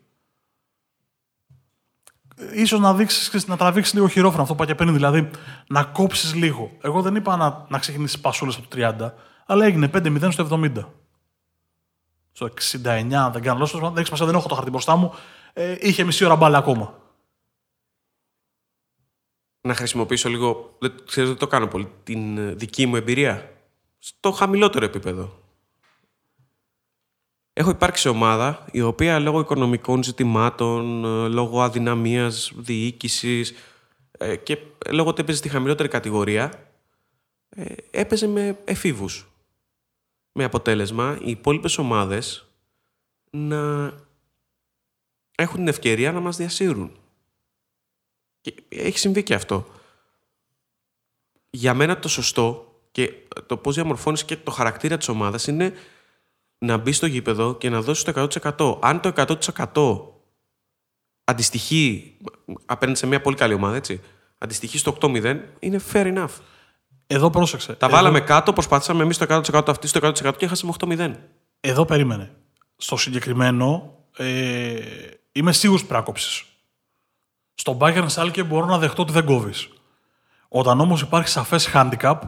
[2.55, 5.31] ίσως να, δείξεις, να τραβήξεις λίγο χειρόφρονο αυτό που είπα και πριν, δηλαδή
[5.67, 6.71] να κόψεις λίγο.
[6.81, 9.13] Εγώ δεν είπα να, να ξεκινήσεις πασούλες από το 30,
[9.47, 10.73] αλλά έγινε 5-0 στο 70.
[12.33, 12.49] Στο
[12.83, 15.15] 69, αν δεν κάνω λάθος, δεν έχει σημασία, δεν έχω το χαρτί μπροστά μου.
[15.53, 16.95] Ε, είχε μισή ώρα μπάλα ακόμα.
[19.63, 23.53] να χρησιμοποιήσω λίγο, δεν, ξέρεις, δεν το κάνω πολύ, την ε, δική μου εμπειρία
[23.99, 25.42] στο χαμηλότερο επίπεδο.
[27.55, 33.55] Έχω υπάρξει σε ομάδα η οποία λόγω οικονομικών ζητημάτων, ε, λόγω αδυναμίας διοίκησης
[34.19, 34.59] ε, και
[34.91, 36.73] λόγω ότι έπαιζε στη χαμηλότερη κατηγορία,
[37.49, 39.27] ε, έπαιζε με εφήβους.
[40.33, 42.47] Με αποτέλεσμα οι υπόλοιπες ομάδες
[43.31, 43.93] να
[45.35, 46.93] έχουν την ευκαιρία να μας διασύρουν.
[48.41, 49.67] Και έχει συμβεί και αυτό.
[51.51, 53.13] Για μένα το σωστό και
[53.47, 55.75] το πώς διαμορφώνεις και το χαρακτήρα της ομάδας είναι
[56.63, 58.79] να μπει στο γήπεδο και να δώσεις το 100%.
[58.81, 59.13] Αν το
[59.75, 60.01] 100%
[61.25, 62.17] αντιστοιχεί
[62.67, 64.01] απέναντι σε μια πολύ καλή ομάδα, έτσι,
[64.39, 66.35] αντιστοιχεί στο 8-0, είναι fair enough.
[67.07, 67.73] Εδώ πρόσεξε.
[67.73, 71.15] Τα εδώ, βάλαμε κάτω, προσπαθήσαμε εμείς το 100% αυτή στο 100% και έχασαμε 8-0.
[71.61, 72.35] Εδώ περίμενε.
[72.77, 74.75] Στο συγκεκριμένο, ε,
[75.33, 76.45] είμαι σίγουρος πρέπει να κόψεις.
[77.55, 79.69] Στον Bayern Σάλκε μπορώ να δεχτώ ότι δεν κόβεις.
[80.49, 82.19] Όταν όμως υπάρχει σαφές handicap,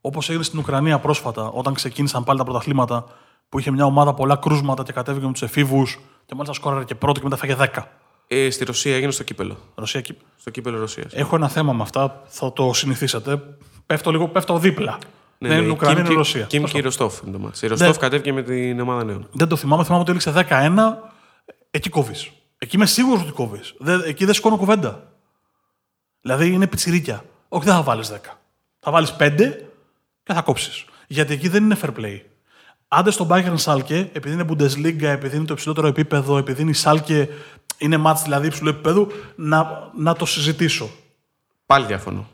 [0.00, 3.06] όπως έγινε στην Ουκρανία πρόσφατα, όταν ξεκίνησαν πάλι τα πρωταθλήματα,
[3.48, 6.94] που είχε μια ομάδα πολλά κρούσματα και κατέβηκε με τους εφήβους και μάλιστα σκόραρε και
[6.94, 7.82] πρώτο και μετά φάγε 10.
[8.26, 9.56] Ε, στη Ρωσία έγινε στο κύπελο.
[9.74, 11.12] Ρωσία, κύπ- Στο κύπελο Ρωσίας.
[11.12, 13.42] Έχω ένα θέμα με αυτά, θα το συνηθίσετε.
[13.86, 14.98] Πέφτω λίγο, πέφτω δίπλα.
[15.38, 16.44] δεν είναι Ουκρανία, Κιμ είναι και- Ρωσία.
[16.44, 16.74] Κιμ Σωστό.
[16.74, 17.62] και η Ροστόφ είναι το μάτς.
[17.62, 17.96] Η Ροστόφ Ναι.
[17.96, 19.28] κατέβηκε με την ομάδα νέων.
[19.32, 21.12] Δεν το θυμάμαι, θυμάμαι ότι έληξε 11.
[21.70, 22.30] Εκεί κόβεις.
[22.58, 23.74] Εκεί είμαι σίγουρος ότι κόβεις.
[24.06, 25.12] Εκεί δεν σηκώνω κουβέντα.
[26.20, 27.24] Δηλαδή είναι πιτσιρίκια.
[27.48, 28.38] Όχι, δεν θα βάλεις 10.
[28.80, 29.68] Θα βάλεις 5
[30.22, 30.84] και θα κόψεις.
[31.08, 32.20] Γιατί εκεί δεν είναι fair play.
[32.88, 36.74] Άντε στον Bayern Σάλκε, επειδή είναι Bundesliga, επειδή είναι το υψηλότερο επίπεδο, επειδή είναι η
[36.74, 37.28] Σάλκε,
[37.78, 40.90] είναι μάτς δηλαδή υψηλού επίπεδου, να, να το συζητήσω.
[41.66, 42.28] Πάλι διαφωνώ.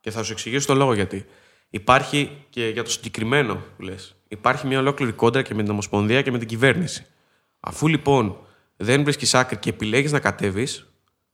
[0.00, 1.26] Και θα σου εξηγήσω το λόγο γιατί.
[1.70, 4.14] Υπάρχει και για το συγκεκριμένο που λες.
[4.28, 7.06] Υπάρχει μια ολόκληρη κόντρα και με την Ομοσπονδία και με την κυβέρνηση.
[7.60, 8.36] Αφού λοιπόν
[8.76, 10.86] δεν βρίσκεις άκρη και επιλέγεις να κατέβεις,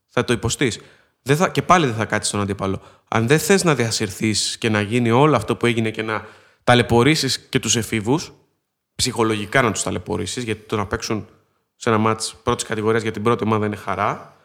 [0.08, 0.80] θα το υποστείς.
[1.22, 2.82] Θα, και πάλι δεν θα κάτσεις στον αντίπαλο.
[3.08, 6.26] Αν δεν θες να διασυρθείς και να γίνει όλο αυτό που έγινε και να
[6.64, 8.32] ταλαιπωρήσεις και τους εφήβους,
[8.94, 11.28] ψυχολογικά να τους ταλαιπωρήσεις, γιατί το να παίξουν
[11.76, 14.36] σε ένα μάτς πρώτης κατηγορίας για την πρώτη ομάδα είναι χαρά,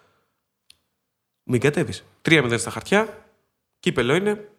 [1.44, 2.04] μην κατέβεις.
[2.22, 3.26] 3-0 στα χαρτιά,
[3.80, 4.50] κύπελο είναι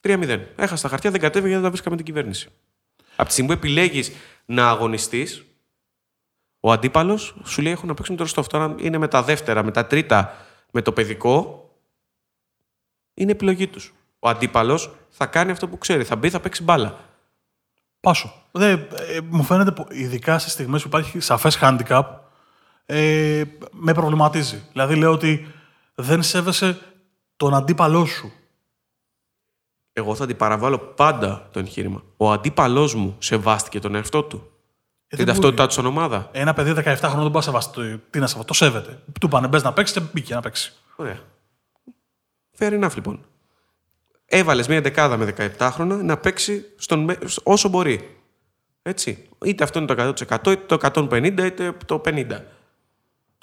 [0.00, 0.40] 3-0.
[0.56, 2.48] Έχασε τα χαρτιά, δεν κατέβει γιατί δεν τα βρίσκαμε την κυβέρνηση.
[3.16, 4.12] Από τη στιγμή που επιλέγεις
[4.44, 5.44] να αγωνιστείς,
[6.60, 8.46] ο αντίπαλος σου λέει: Έχω να παίξω με το Ροστόφ.
[8.46, 11.64] Τώρα είναι με τα δεύτερα, με τα τρίτα, με το παιδικό.
[13.14, 13.94] Είναι επιλογή τους.
[14.18, 16.04] Ο αντίπαλος θα κάνει αυτό που ξέρει.
[16.04, 17.04] Θα μπει, θα παίξει μπάλα.
[18.00, 18.39] Πάσο.
[18.50, 18.78] Δε, ε,
[19.28, 22.02] μου φαίνεται, που, ειδικά σε στιγμές που υπάρχει σαφές handicap,
[22.86, 24.62] ε, με προβληματίζει.
[24.72, 25.46] Δηλαδή λέω ότι
[25.94, 26.78] δεν σέβεσαι
[27.36, 28.32] τον αντίπαλό σου.
[29.92, 32.02] Εγώ θα αντιπαραβάλλω πάντα το εγχείρημα.
[32.16, 34.36] Ο αντίπαλός μου σεβάστηκε τον εαυτό του.
[35.06, 36.28] Ε, την δεν ταυτότητά του σαν ομάδα.
[36.32, 37.70] Ένα παιδί 17 χρόνων δεν μπορεί να σεβάσει.
[37.70, 39.02] το- Τι να σεβάσει, το σέβεται.
[39.20, 40.82] Του πάνε μπες να παίξεις και μπήκε να παίξεις.
[40.96, 41.18] Ωραία.
[42.58, 43.24] Fair enough λοιπόν.
[44.24, 48.19] Έβαλες μια δεκάδα με 17 χρόνια να παίξει στον, με- όσο μπορεί.
[48.82, 49.28] Έτσι.
[49.44, 52.40] Είτε αυτό είναι το 100%, είτε το 150, είτε το 50.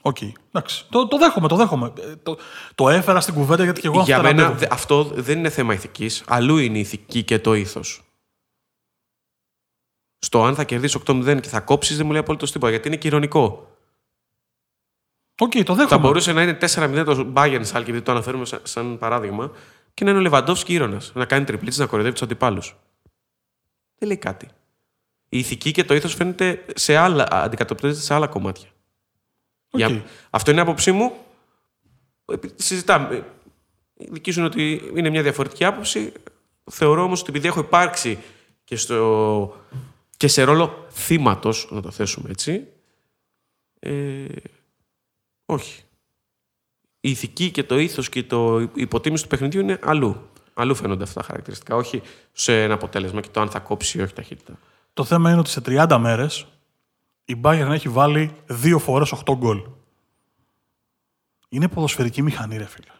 [0.01, 0.17] Οκ.
[0.51, 0.85] Εντάξει.
[0.89, 1.93] Το, το δέχομαι, το δέχομαι.
[1.99, 2.37] Ε, το,
[2.75, 5.73] το έφερα στην κουβέντα γιατί και εγώ Για αυτό μένα δε- αυτό δεν είναι θέμα
[5.73, 8.01] ηθικής, αλλού είναι η ηθική και το ήθος.
[10.19, 12.97] Στο αν θα κερδίσεις 8-0 και θα κόψεις, δεν μου λέει απολύτως τίποτα γιατί είναι
[12.97, 13.71] και ηρωνικό.
[15.39, 16.01] Οκ, το Θα δέχομαι.
[16.01, 19.51] μπορούσε να είναι 4-0 το Bayern Schalke, επειδή το αναφέρουμε σαν, σαν παράδειγμα,
[19.93, 21.11] και να είναι ο Λεβαντόφσκι είρωνας.
[21.15, 22.75] Να κάνει τριπλίτσες, να κοροϊδεύει τους αντιπάλους.
[23.97, 24.47] Δεν λέει κάτι.
[25.29, 28.69] Η ηθική και το ήθος φαίνεται σε άλλα, αντικατοπτρίζεται σε άλλα κομμάτια.
[29.71, 29.79] Οκ.
[29.79, 31.13] Για- αυτό είναι η άποψή μου.
[32.25, 33.25] Επί- Συζητάμε.
[33.97, 36.11] Η δική σου είναι ότι είναι μια διαφορετική άποψη.
[36.71, 38.19] Θεωρώ όμως ότι επειδή έχω υπάρξει
[38.63, 39.57] και, στο...
[40.17, 42.67] και σε ρόλο θύματος, να το θέσουμε έτσι.
[43.79, 44.25] Ε...
[45.45, 45.81] Όχι.
[46.99, 50.29] Η ηθική και το ήθος και το υποτίμηση του παιχνιδιού είναι αλλού.
[50.53, 51.75] Αλλού φαίνονται αυτά τα χαρακτηριστικά.
[51.75, 54.59] Όχι σε ένα αποτέλεσμα και το αν θα κόψει ή όχι ταχύτητα.
[54.97, 56.45] Το θέμα είναι ότι σε 30 μέρες
[57.25, 59.61] η Bayern έχει βάλει δύο φορές 8 γκολ.
[61.49, 62.91] Είναι ποδοσφαιρική μηχανή, ρε φίλε.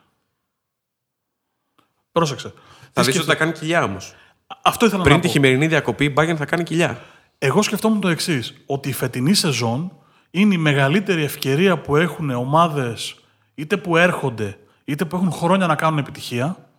[2.11, 2.53] Πρόσεξε.
[2.91, 4.13] Θα Τι δεις ότι θα κάνει κοιλιά όμως.
[4.61, 5.33] Αυτό ήθελα Πριν να τη πω.
[5.33, 7.01] χειμερινή διακοπή, η Bayern θα κάνει κοιλιά.
[7.37, 9.91] Εγώ σκεφτόμουν το εξής, ότι η φετινή σεζόν
[10.31, 13.15] είναι η μεγαλύτερη ευκαιρία που έχουν ομάδες
[13.55, 16.69] είτε που έρχονται είτε που έχουν χρόνια να κάνουν επιτυχία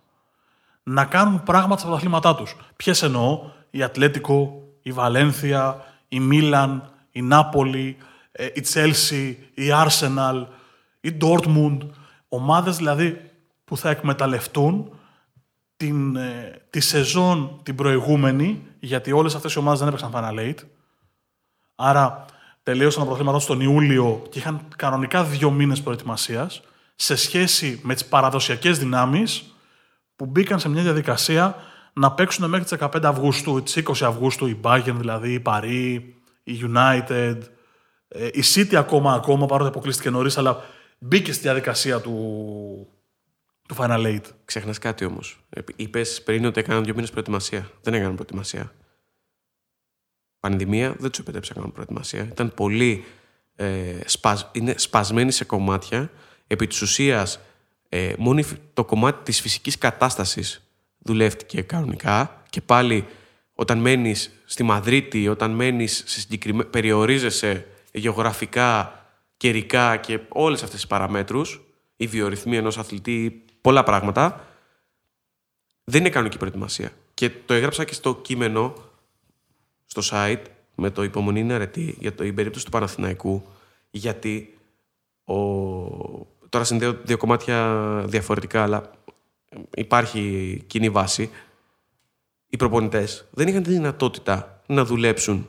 [0.83, 2.55] να κάνουν πράγματα στα πρωταθλήματά τους.
[2.75, 7.97] Ποιες εννοώ, η Ατλέτικο, η Βαλένθια, η Μίλαν, η Νάπολη,
[8.31, 10.45] ε, η Τσέλσι, η Άρσεναλ,
[11.01, 11.81] η Ντόρτμουντ.
[12.27, 13.31] Ομάδες δηλαδή
[13.65, 14.93] που θα εκμεταλλευτούν
[15.77, 20.57] την, ε, τη σεζόν την προηγούμενη, γιατί όλες αυτές οι ομάδες δεν έπαιξαν Final Eight.
[21.75, 22.25] Άρα
[22.63, 26.61] τελείωσαν τα πρωταθλήματά τους τον Ιούλιο και είχαν κανονικά δύο μήνες προετοιμασίας
[26.95, 29.55] σε σχέση με τις παραδοσιακές δυνάμεις
[30.15, 31.55] που μπήκαν σε μια διαδικασία
[31.99, 35.99] να παίξουν μέχρι τις 15 Αυγούστου, τις 20 Αυγούστου, η Bayern δηλαδή, η Paris,
[36.43, 37.37] η United,
[38.07, 40.63] ε, η City ακόμα, ακόμα παρότι αποκλείστηκε νωρίς, αλλά
[40.99, 42.11] μπήκε στη διαδικασία του,
[43.67, 44.21] του Final Eight.
[44.45, 45.39] Ξέχνα κάτι όμως.
[45.75, 47.69] Είπες πριν ότι έκαναν δύο μήνες προετοιμασία.
[47.81, 48.73] Δεν έκαναν προετοιμασία.
[50.39, 52.21] Πανδημία δεν τους επέτρεψε να κάνουν προετοιμασία.
[52.23, 53.03] Ήταν πολύ.
[53.55, 56.11] Ε, σπασ, είναι σπασμένοι σε κομμάτια.
[56.47, 57.39] Επί της ουσίας,
[57.89, 60.68] ε, μόνο η φυ- το κομμάτι της φυσικής κατάστασης
[60.99, 62.43] δουλεύτηκε κανονικά.
[62.49, 63.05] Και πάλι,
[63.53, 66.63] όταν μένεις στη Μαδρίτη, όταν μένεις σε συγκεκριμέ...
[66.63, 69.03] περιορίζεσαι γεωγραφικά,
[69.37, 71.61] καιρικά και όλες αυτές τις παραμέτρους,
[71.95, 74.47] η βιορυθμοί ενός αθλητή, πολλά πράγματα,
[75.83, 76.91] δεν είναι κανονική προετοιμασία.
[77.13, 78.73] Και το έγραψα και στο κείμενο,
[79.85, 80.43] στο site,
[80.75, 83.45] με το υπομονή είναι αρετή, για το, η περίπτωση του Παναθηναϊκού.
[83.91, 84.57] Γιατί
[85.23, 85.35] ο...
[86.49, 88.91] τώρα συνδέω δύο κομμάτια διαφορετικά, αλλά
[89.75, 91.29] υπάρχει κοινή βάση.
[92.49, 95.47] Οι προπονητές δεν είχαν τη δυνατότητα να δουλέψουν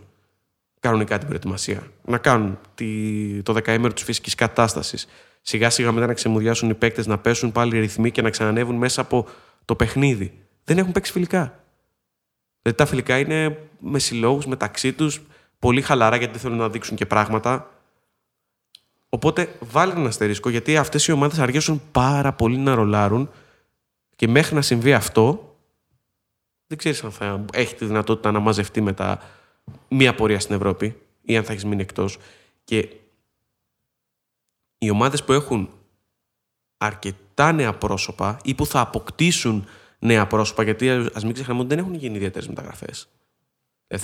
[0.80, 1.82] κανονικά την προετοιμασία.
[2.04, 3.42] Να κάνουν τη...
[3.42, 5.06] το δεκαήμερο της φυσικής κατάστασης.
[5.40, 9.00] Σιγά σιγά μετά να ξεμουδιάσουν οι παίκτες, να πέσουν πάλι ρυθμοί και να ξανανεύουν μέσα
[9.00, 9.26] από
[9.64, 10.38] το παιχνίδι.
[10.64, 11.64] Δεν έχουν παίξει φιλικά.
[12.62, 15.20] Δηλαδή τα φιλικά είναι με συλλόγους μεταξύ τους,
[15.58, 17.70] πολύ χαλαρά γιατί θέλουν να δείξουν και πράγματα.
[19.08, 23.30] Οπότε βάλει ένα αστερίσκο γιατί αυτές οι ομάδες αργήσουν πάρα πολύ να ρολάρουν
[24.20, 25.56] και μέχρι να συμβεί αυτό,
[26.66, 29.22] δεν ξέρεις αν θα έχει τη δυνατότητα να μαζευτεί μετά
[29.88, 32.18] μία πορεία στην Ευρώπη ή αν θα έχεις μείνει εκτός.
[32.64, 32.88] Και
[34.78, 35.68] οι ομάδες που έχουν
[36.76, 39.66] αρκετά νέα πρόσωπα ή που θα αποκτήσουν
[39.98, 43.08] νέα πρόσωπα, γιατί ας μην ξεχνάμε ότι δεν έχουν γίνει ιδιαίτερες μεταγραφές.
[43.86, 43.98] Ε,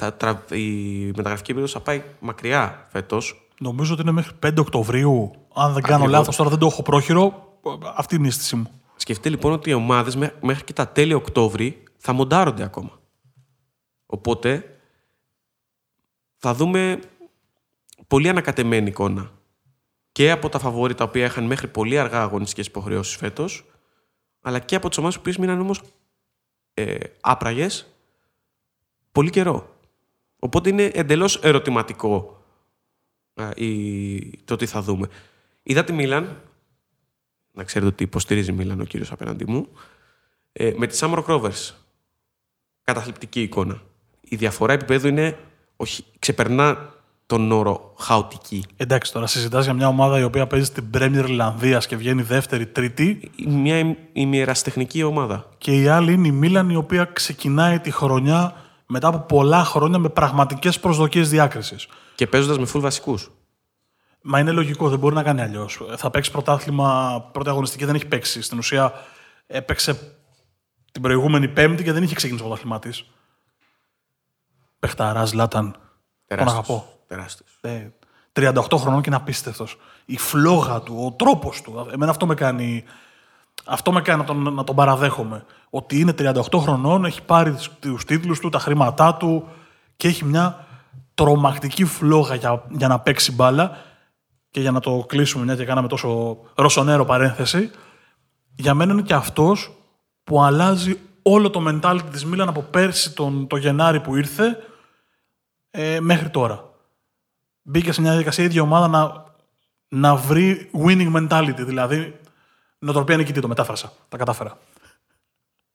[0.50, 3.48] η μεταγραφική περίοδος θα πάει μακριά φέτος.
[3.58, 5.30] Νομίζω ότι είναι μέχρι 5 Οκτωβρίου.
[5.54, 7.58] Αν δεν κάνω λάθος, τώρα δεν το έχω πρόχειρο.
[7.96, 8.70] Αυτή είναι η αίσθησή μου.
[9.06, 13.00] Σκεφτείτε λοιπόν ότι οι ομάδες μέχρι και τα τέλη Οκτώβρη θα μοντάρονται ακόμα.
[14.06, 14.78] Οπότε
[16.36, 17.00] θα δούμε
[18.06, 19.32] πολύ ανακατεμένη εικόνα
[20.12, 23.64] και από τα φαβόρη τα οποία είχαν μέχρι πολύ αργά αγωνιστικές υποχρεώσεις φέτος,
[24.40, 25.80] αλλά και από τις ομάδες που μείναν όμως
[26.74, 27.86] ε, άπραγες
[29.12, 29.76] πολύ καιρό.
[30.38, 32.44] Οπότε είναι εντελώς ερωτηματικό
[33.56, 35.08] η, το τι θα δούμε.
[35.62, 36.40] Είδα τη Μίλαν,
[37.56, 39.68] να ξέρετε ότι υποστηρίζει Μίλαν ο κύριος απέναντί μου,
[40.52, 41.74] ε, με τη Σάμορο Rovers.
[42.84, 43.82] Καταθλιπτική εικόνα.
[44.20, 45.38] Η διαφορά επίπεδου είναι,
[45.76, 46.94] όχι, ξεπερνά
[47.26, 48.64] τον όρο χαοτική.
[48.76, 52.66] Εντάξει, τώρα συζητάς για μια ομάδα η οποία παίζει στην Premier Ιρλανδίας και βγαίνει δεύτερη,
[52.66, 53.30] τρίτη.
[53.46, 55.48] Μια ημιεραστεχνική ομάδα.
[55.58, 58.54] Και η άλλη είναι η Μίλαν η οποία ξεκινάει τη χρονιά
[58.86, 61.88] μετά από πολλά χρόνια με πραγματικές προσδοκίες διάκρισης.
[62.14, 63.30] Και παίζοντας με full βασικούς.
[64.28, 65.80] Μα είναι λογικό, δεν μπορεί να κάνει αλλιώς.
[65.96, 68.42] Θα παίξει πρωτάθλημα, πρώτη αγωνιστική δεν έχει παίξει.
[68.42, 68.92] Στην ουσία
[69.46, 70.16] έπαιξε
[70.92, 73.04] την προηγούμενη Πέμπτη και δεν είχε ξεκινήσει το πρωτάθλημά της.
[74.78, 75.76] Πεχταράς, Λάταν.
[76.26, 76.88] Τον αγαπώ.
[77.06, 77.60] Τεράστιος.
[78.32, 79.78] 38 χρονών και είναι απίστευτος.
[80.04, 81.88] Η φλόγα του, ο τρόπος του.
[81.92, 82.84] Εμένα αυτό με κάνει,
[83.64, 85.44] αυτό με κάνει να, τον, να τον παραδέχομαι.
[85.70, 89.48] Ότι είναι 38 χρονών, έχει πάρει τους τίτλους του, τα χρήματά του
[89.96, 90.66] και έχει μια
[91.14, 93.76] τρομακτική φλόγα για, για να παίξει μπάλα.
[94.56, 97.70] Και για να το κλείσουμε, μια και κάναμε τόσο ρωσονέρο παρένθεση,
[98.54, 99.72] για μένα είναι και αυτός
[100.24, 104.58] που αλλάζει όλο το mentality της Μίλαν από πέρσι τον, το Γενάρη που ήρθε
[105.70, 106.70] ε, μέχρι τώρα
[107.62, 109.24] μπήκε σε μια διαδικασία η ίδια ομάδα να,
[109.88, 111.58] να βρει winning mentality.
[111.58, 112.20] Δηλαδή,
[112.78, 113.92] νοοτροπία νικητή, το μετάφρασα.
[114.08, 114.58] Τα κατάφερα.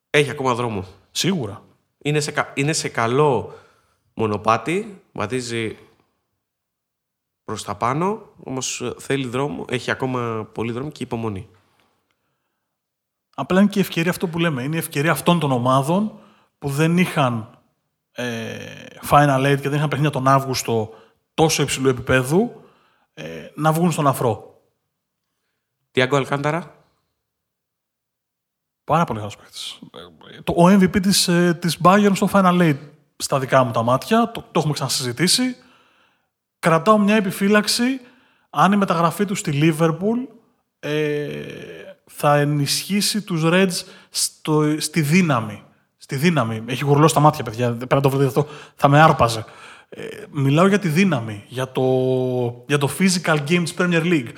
[0.10, 0.86] Έχει ακόμα δρόμο.
[1.12, 1.64] Σίγουρα.
[1.98, 3.60] Είναι σε, είναι σε καλό
[4.14, 5.78] μονοπάτι, βαδίζει
[7.52, 11.50] προς τα πάνω, όμως θέλει δρόμο, έχει ακόμα πολύ δρόμο και υπομονή.
[13.36, 14.64] Απλά είναι και η ευκαιρία αυτό που λέμε.
[14.64, 16.20] Είναι η ευκαιρία αυτών των ομάδων
[16.60, 17.60] που δεν είχαν
[18.12, 20.94] ε, Final Eight και δεν είχαν παιχνίδια τον Αύγουστο
[21.34, 22.62] τόσο υψηλού επίπεδου
[23.14, 24.62] ε, να βγουν στον αφρό.
[25.92, 26.76] Τιάγκο Αλκάνταρα.
[28.84, 29.80] Πάρα πολύ καλός παίχτης.
[30.56, 32.80] Ο MVP της, ε, της Bayern στο Final Eight
[33.18, 35.56] στα δικά μου τα μάτια, το, το έχουμε ξανασυζητήσει.
[36.62, 38.00] Κρατάω μια επιφύλαξη
[38.50, 40.28] αν η μεταγραφή του στη Liverpool
[40.80, 41.32] ε,
[42.06, 45.64] θα ενισχύσει τους Reds στο, στη δύναμη.
[45.98, 46.64] Στη δύναμη.
[46.66, 47.72] Έχει γουρλώσει τα μάτια, παιδιά.
[47.72, 48.48] Πρέπει να το βρείτε αυτό.
[48.76, 49.46] Θα με άρπαζε.
[49.90, 51.84] Ε, μιλάω για τη δύναμη, για το,
[52.68, 54.32] για το physical game της Premier League.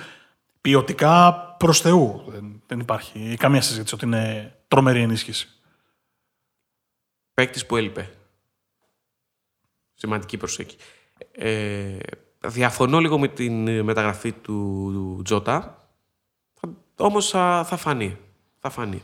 [0.61, 2.23] Ποιοτικά προς Θεού.
[2.27, 5.47] Δεν, δεν υπάρχει καμία συζήτηση ότι είναι τρομερή ενίσχυση.
[7.33, 8.09] Παίκτης που έλειπε.
[9.93, 10.77] Σημαντική προσέγγιση.
[11.31, 11.97] Ε,
[12.45, 15.87] διαφωνώ λίγο με την μεταγραφή του, του Τζότα.
[16.97, 18.17] Όμως θα, θα φανεί.
[18.59, 19.01] Θα φανεί.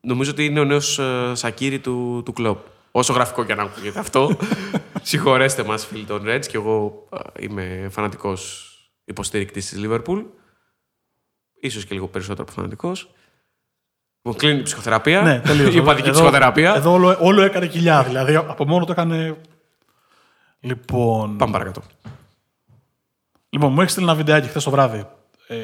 [0.00, 2.58] Νομίζω ότι είναι ο νέος ε, Σακύρη του, του κλόπ.
[2.90, 4.36] Όσο γραφικό και να ακούγεται αυτό.
[5.02, 8.68] Συγχωρέστε μας, φίλοι των Reds, και εγώ είμαι φανατικός
[9.04, 10.24] υποστήρικτη της Liverpool.
[11.70, 13.10] σω και λίγο περισσότερο από φανατικός.
[14.22, 15.22] Μου κλείνει η ψυχοθεραπεία.
[15.22, 15.74] Ναι, τελείως.
[15.74, 16.74] η υπατική ψυχοθεραπεία.
[16.74, 18.02] Εδώ όλο, όλο έκανε κοιλιά.
[18.02, 19.36] Δηλαδή από μόνο το έκανε.
[20.64, 21.36] Λοιπόν.
[21.36, 21.82] Πάμε παρακάτω.
[23.48, 25.06] Λοιπόν, μου έχεις στείλει ένα βιντεάκι χθες το βράδυ.
[25.48, 25.56] Ε,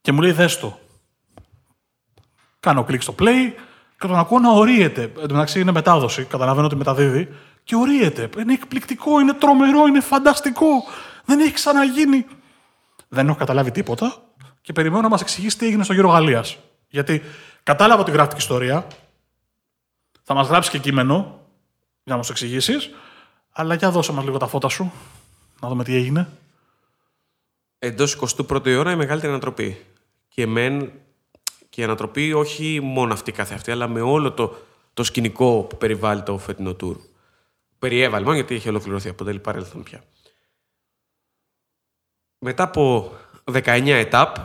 [0.00, 0.78] και μου λέει δέστο.
[2.60, 3.52] Κάνω κλικ στο play,
[3.98, 5.02] και τον ακούω να ορίεται.
[5.02, 7.34] Εν τω μεταξύ είναι μετάδοση, καταλαβαίνω ότι μεταδίδει.
[7.64, 8.28] Και ορίεται.
[8.38, 10.84] Είναι εκπληκτικό, είναι τρομερό, είναι φανταστικό.
[11.24, 12.26] Δεν έχει ξαναγίνει.
[13.08, 14.14] Δεν έχω καταλάβει τίποτα
[14.60, 16.56] και περιμένω να μας εξηγήσει τι έγινε στο γύρο Γαλλίας.
[16.88, 17.22] Γιατί
[17.62, 18.86] κατάλαβα ότι γράφτηκε ιστορία.
[20.22, 21.40] Θα μας γράψει και κείμενο
[22.04, 22.90] για να μας το εξηγήσεις.
[23.58, 24.92] Αλλά για δώσε μας λίγο τα φώτα σου.
[25.60, 26.28] Να δούμε τι έγινε.
[27.78, 29.84] εντός 21ου αιώνα η μεγαλύτερη ανατροπή.
[30.28, 30.92] Και μεν
[31.68, 34.56] και η ανατροπή όχι μόνο αυτή καθε αυτή, αλλά με όλο το,
[34.94, 36.96] το σκηνικό που περιβάλλει το φετινό τουρ.
[37.78, 40.04] Περιέβαλε μόνο γιατί έχει ολοκληρωθεί, αποτελεί παρέλθον πια.
[42.38, 43.12] Μετά από
[43.44, 44.36] 19 ετάπ,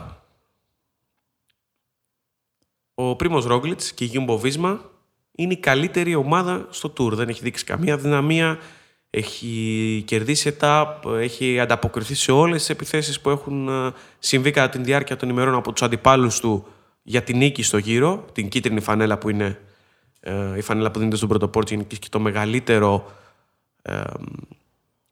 [2.94, 4.90] ο Πρίμος Ρόγκλιτς και η Γιούμπο Βίσμα
[5.32, 7.12] είναι η καλύτερη ομάδα στο Tour.
[7.12, 8.58] Δεν έχει δείξει καμία δυναμία,
[9.16, 14.78] έχει κερδίσει ετάπ, έχει ανταποκριθεί σε όλες τις επιθέσεις που έχουν ε, συμβεί κατά τη
[14.78, 16.66] διάρκεια των ημερών από τους αντιπάλους του
[17.02, 19.60] για την νίκη στο γύρο, την κίτρινη φανέλα που είναι
[20.20, 23.12] ε, η φανέλα που δίνεται στον πρωτοπόρτ και το μεγαλύτερο
[23.82, 24.00] ε,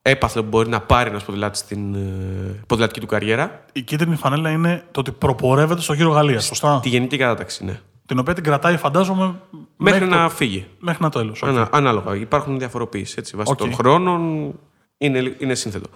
[0.03, 3.65] έπαθλο που μπορεί να πάρει ένας ποδηλάτης στην ε, ποδηλατική του καριέρα.
[3.73, 6.45] Η κίτρινη φανέλα είναι το ότι προπορεύεται στο γύρο Γαλλίας.
[6.45, 7.81] Σωστά; Τη γενική κατάταξη, ναι.
[8.13, 9.41] Την οποία την κρατάει, φαντάζομαι.
[9.77, 10.67] Μέχρι, να φύγει.
[10.79, 11.35] Μέχρι να τέλο.
[11.41, 11.49] Okay.
[11.49, 12.17] Ανα, ανάλογα.
[12.17, 13.15] Υπάρχουν διαφοροποιήσει.
[13.19, 13.57] Έτσι, βάσει okay.
[13.57, 14.53] των χρόνων
[14.99, 15.89] είναι, είναι σύνθετο.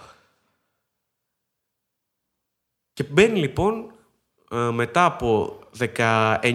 [2.93, 3.91] Και μπαίνει λοιπόν
[4.51, 5.97] ε, μετά από 19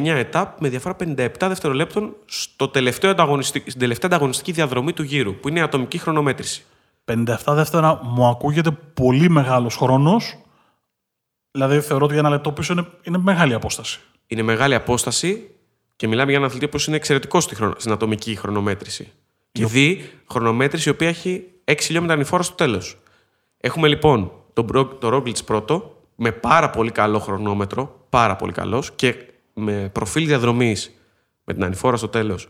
[0.07, 5.49] ετάπ με διαφορά 57 δευτερολέπτων στο τελευταίο ανταγωνιστική, στην τελευταία ανταγωνιστική διαδρομή του γύρου, που
[5.49, 6.65] είναι η ατομική χρονομέτρηση.
[7.05, 10.37] 57 δεύτερα μου ακούγεται πολύ μεγάλος χρόνος.
[11.51, 14.01] Δηλαδή θεωρώ ότι για ένα λεπτό πίσω είναι, είναι μεγάλη απόσταση.
[14.27, 15.52] Είναι μεγάλη απόσταση
[16.03, 19.13] και μιλάμε για έναν αθλητή που είναι εξαιρετικό στη χρονο, στην ατομική χρονομέτρηση.
[19.53, 22.99] Και δει χρονομέτρηση η οποία έχει 6 χιλιόμετρα ανηφόρα στο τέλος.
[23.61, 29.17] Έχουμε λοιπόν τον το Ρόγκλιτς πρώτο, με πάρα πολύ καλό χρονόμετρο, πάρα πολύ καλός και
[29.55, 30.95] με προφίλ διαδρομής
[31.45, 32.49] με την ανηφόρα στο τέλος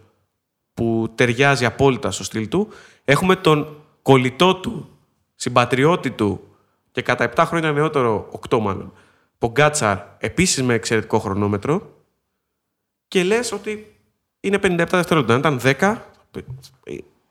[0.75, 2.69] που ταιριάζει απόλυτα στο στυλ του.
[3.05, 4.89] Έχουμε τον κολλητό του,
[5.35, 6.41] συμπατριώτη του
[6.93, 8.93] και κατά 7 χρόνια νεότερο, 8 μάλλον,
[9.39, 11.92] Πογκάτσαρ, επίσης με εξαιρετικό χρονόμετρο.
[13.13, 13.95] Και λες ότι
[14.41, 15.35] είναι 57 δευτερόλεπτα.
[15.35, 15.97] Αν ήταν 10,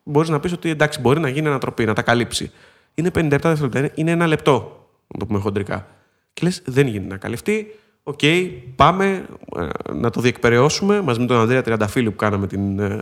[0.04, 2.52] μπορείς να πεις ότι εντάξει, μπορεί να γίνει ανατροπή, να τα καλύψει.
[2.94, 3.91] Είναι 57 δευτερόλεπτα.
[3.94, 5.88] Είναι ένα λεπτό, να το πούμε χοντρικά.
[6.34, 7.65] Και λες, δεν γίνεται να καλυφθεί.
[8.04, 12.80] OK, okay, πάμε ε, να το διεκπεραιώσουμε μαζί με τον Ανδρέα Τριανταφίλου που κάναμε την
[12.80, 13.02] ε,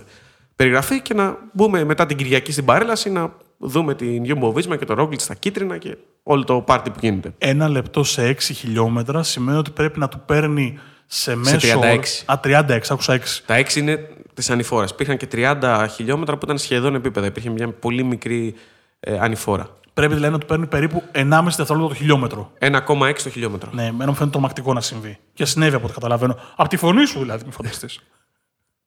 [0.56, 4.94] περιγραφή και να μπούμε μετά την Κυριακή στην παρέλαση να δούμε την Jumbo και το
[4.94, 7.34] Ρόγκλιτς στα κίτρινα και όλο το πάρτι που γίνεται.
[7.38, 10.80] Ένα λεπτό σε 6 χιλιόμετρα σημαίνει ότι πρέπει να του παίρνει
[11.12, 11.60] σε μέσο.
[11.60, 12.00] Σε 36.
[12.26, 13.20] Α, 36, άκουσα 6.
[13.46, 14.88] Τα 6 είναι τη ανηφόρα.
[14.92, 17.26] Υπήρχαν και 30 χιλιόμετρα που ήταν σχεδόν επίπεδα.
[17.26, 18.56] Υπήρχε μια πολύ μικρή
[19.00, 19.78] ε, ανηφόρα.
[19.94, 22.52] Πρέπει δηλαδή να του παίρνει περίπου 1,5 δευτερόλεπτο το χιλιόμετρο.
[22.60, 23.70] 1,6 το χιλιόμετρο.
[23.74, 25.18] Ναι, εμένα μου φαίνεται τρομακτικό να συμβεί.
[25.34, 26.38] Και συνέβη από ό,τι καταλαβαίνω.
[26.56, 28.00] Από τη φωνή σου δηλαδή, μη φανταστείς.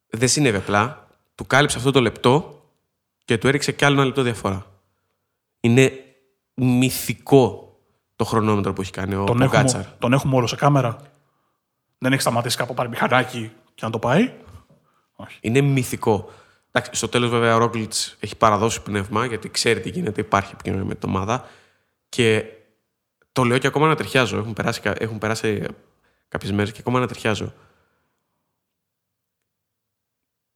[0.08, 1.06] Δεν συνέβη απλά.
[1.35, 2.62] Του κάλυψε αυτό το λεπτό
[3.24, 4.66] και του έριξε κι άλλο ένα λεπτό διαφορά.
[5.61, 5.92] Είναι
[6.54, 7.76] μυθικό
[8.16, 11.12] το χρονόμετρο που έχει κάνει ο, τον έχουμε, Τον έχουμε όλο σε κάμερα.
[12.02, 14.32] Δεν έχει σταματήσει κάπου πάρει μηχανάκι και να το πάει;
[15.12, 15.38] Όχι.
[15.40, 16.30] Είναι μυθικό.
[16.70, 20.84] Εντάξει, στο τέλος, βέβαια, ο Ρόγκλιτ έχει παραδώσει πνεύμα γιατί ξέρει τι γίνεται, υπάρχει επικοινωνία
[20.84, 21.48] με την ομάδα.
[22.08, 22.44] Και
[23.32, 24.38] το λέω και ακόμα να ταιριάζω.
[24.38, 25.66] Έχουν περάσει, έχουν περάσει
[26.28, 27.54] κάποιες μέρες και ακόμα να ταιριάζω.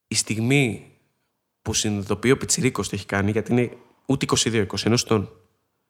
[0.09, 0.93] Η στιγμή
[1.63, 5.31] που συνειδητοποιεί ο Πιτσυρίκο τι έχει κάνει, γιατί είναι ούτε 22, 21 ετών.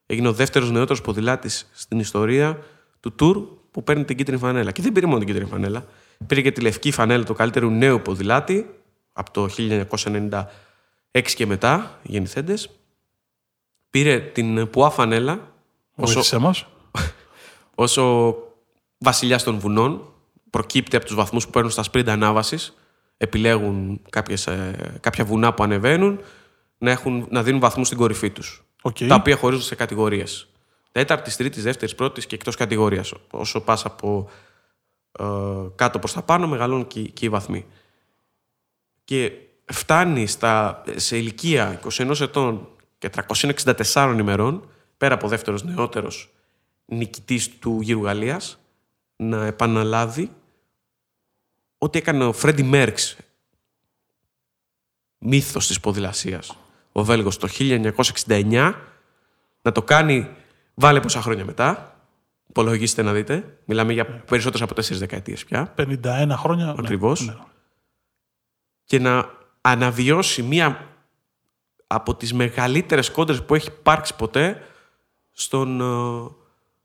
[0.06, 2.62] Έγινε ο δεύτερος νεότερος ποδηλάτης στην ιστορία
[3.00, 4.72] του Τουρ που παίρνει την κίτρινη φανέλα.
[4.72, 5.84] Και δεν πήρε μόνο την κίτρινη φανέλα.
[6.26, 8.70] Πήρε και τη λευκή φανέλα του καλύτερου νέου ποδηλάτη
[9.12, 9.48] από το
[11.12, 12.70] 1996 και μετά, γεννηθέντες.
[13.90, 15.52] Πήρε την Πουά φανέλα
[15.94, 16.66] όσο, μας.
[17.74, 18.34] όσο
[18.98, 20.12] βασιλιάς των βουνών.
[20.50, 22.76] Προκύπτει από τους βαθμούς που παίρνουν στα σπρίντα ανάβασης.
[23.16, 26.20] Επιλέγουν κάποιες, ε, κάποια βουνά που ανεβαίνουν
[26.78, 28.64] να, έχουν, να δίνουν βαθμούς στην κορυφή τους.
[28.82, 29.06] Okay.
[29.06, 30.48] Τα οποία χωρίζονται σε κατηγορίες.
[30.96, 33.12] Τέταρτης, τρίτης, δεύτερης, πρώτης και εκτός κατηγορίας.
[33.30, 34.30] Όσο πας από
[35.18, 35.24] ε,
[35.74, 37.66] κάτω προς τα πάνω, μεγαλώνουν και, και οι βαθμοί.
[39.04, 39.32] Και
[39.64, 42.68] φτάνει στα, σε ηλικία 21 ετών
[42.98, 46.34] και 364 ημερών, πέρα από δεύτερος νεότερος
[46.84, 48.58] νικητής του γύρου Γαλλίας,
[49.16, 50.30] να επαναλάβει
[51.78, 53.16] ό,τι έκανε ο Φρέντι Μέρξ,
[55.18, 56.56] μύθος της ποδηλασίας,
[56.92, 58.74] ο Βέλγος το 1969,
[59.62, 60.36] να το κάνει
[60.76, 61.96] βάλε πόσα χρόνια μετά,
[62.48, 65.74] υπολογίστε να δείτε, μιλάμε για περισσότερες από τέσσερις δεκαετίες πια.
[65.76, 66.74] 51 χρόνια.
[66.78, 67.20] Ακριβώς.
[67.20, 67.38] Ναι, ναι.
[68.84, 70.86] Και να αναβιώσει μία
[71.86, 74.62] από τις μεγαλύτερες κόντρες που έχει υπάρξει ποτέ
[75.32, 76.30] στον, ε,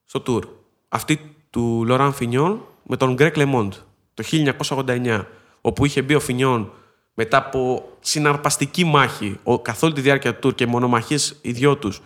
[0.06, 0.44] στο Tour.
[0.90, 3.74] Αυτή του Λοράν Φινιόν με τον Γκρέκ Λεμόντ
[4.14, 5.26] το 1989,
[5.62, 6.72] όπου είχε μπει ο Φινιόν
[7.14, 11.78] μετά από συναρπαστική μάχη ο, καθ' όλη τη διάρκεια του Tour και μονομαχίες οι δυο
[11.78, 12.02] τους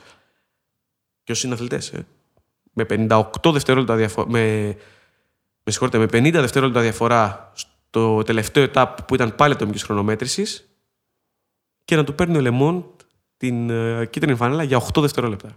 [1.25, 2.05] και ως συναθλητές, ε,
[2.73, 4.75] με 58 δευτερόλεπτα διαφορά, με,
[5.63, 7.51] με, με 50 δευτερόλεπτα διαφορά
[7.89, 10.69] το τελευταίο ετάπ που ήταν πάλι ατομικής χρονομέτρησης
[11.85, 12.85] και να του παίρνει ο Λεμόν
[13.37, 15.49] την uh, κίτρινη φανέλα για 8 δευτερόλεπτα.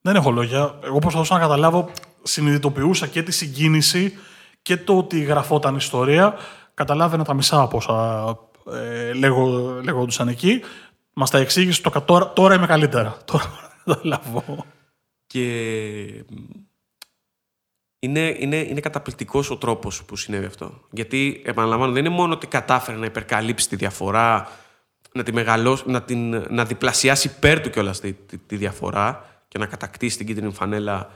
[0.00, 0.74] Δεν έχω λόγια.
[0.84, 1.90] Εγώ προσπαθούσα να καταλάβω,
[2.22, 4.18] συνειδητοποιούσα και τη συγκίνηση
[4.62, 6.34] και το ότι γραφόταν ιστορία.
[6.74, 8.26] Καταλάβαινα τα μισά από όσα
[8.72, 10.60] ε, λέγω, λέγονταν εκεί.
[11.12, 13.16] Μας τα εξήγησε το τώρα, τώρα είμαι καλύτερα.
[13.24, 14.64] Τώρα το καταλάβω.
[15.26, 16.24] Και
[17.98, 20.80] είναι, είναι, είναι καταπληκτικός ο τρόπος που συνέβη αυτό.
[20.90, 24.48] Γιατί, επαναλαμβάνω, δεν είναι μόνο ότι κατάφερε να υπερκαλύψει τη διαφορά,
[25.12, 29.58] να, τη μεγαλώσει, να, την, να διπλασιάσει υπέρ του κιόλας τη, τη, τη, διαφορά και
[29.58, 31.10] να κατακτήσει την κίτρινη φανέλα.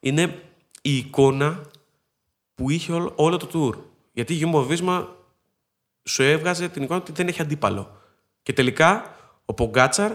[0.00, 0.42] Είναι
[0.82, 1.60] η εικόνα
[2.54, 3.80] που είχε όλο, όλο το tour.
[4.12, 5.16] Γιατί η Γιουμποβίσμα
[6.04, 7.96] σου έβγαζε την εικόνα ότι δεν έχει αντίπαλο.
[8.42, 9.14] Και τελικά
[9.44, 10.12] ο Πογκάτσαρ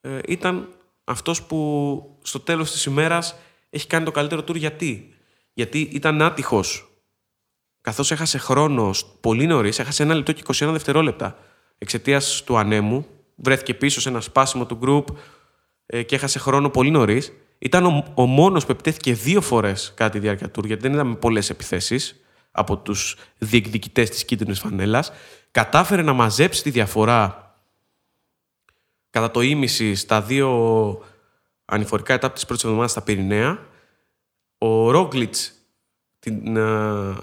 [0.00, 0.68] ε, ήταν
[1.04, 3.36] αυτός που στο τέλος της ημέρας
[3.70, 4.56] έχει κάνει το καλύτερο tour.
[4.56, 5.14] Γιατί;
[5.52, 6.92] Γιατί ήταν άτυχος.
[7.80, 8.90] Καθώς έχασε χρόνο
[9.20, 11.38] πολύ νωρίς, έχασε ένα λεπτό και 21 δευτερόλεπτα
[11.78, 15.14] εξαιτίας του ανέμου, βρέθηκε πίσω σε ένα σπάσιμο του group
[15.86, 17.32] ε, και έχασε χρόνο πολύ νωρίς.
[17.58, 21.14] Ήταν ο, ο μόνος που επιτέθηκε δύο φορές κατά τη διάρκεια του, γιατί δεν είδαμε
[21.14, 22.20] πολλές επιθέσεις
[22.50, 25.12] από τους διεκδικητές της κίτρινης φανέλας.
[25.50, 27.47] Κατάφερε να μαζέψει τη διαφορά
[29.10, 30.50] κατά το ίμιση στα δύο
[31.64, 33.58] ανηφορικά ετάπ της πρώτης εβδομάδας στα Πυρηναία.
[34.58, 35.52] Ο Ρόγκλιτς
[36.18, 37.16] την, uh,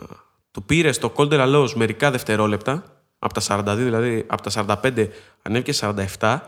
[0.52, 2.84] του πήρε στο Κόλτερ Αλός μερικά δευτερόλεπτα,
[3.20, 5.08] από τα 42 δηλαδή, από τα 45
[5.42, 5.74] ανέβηκε
[6.20, 6.40] 47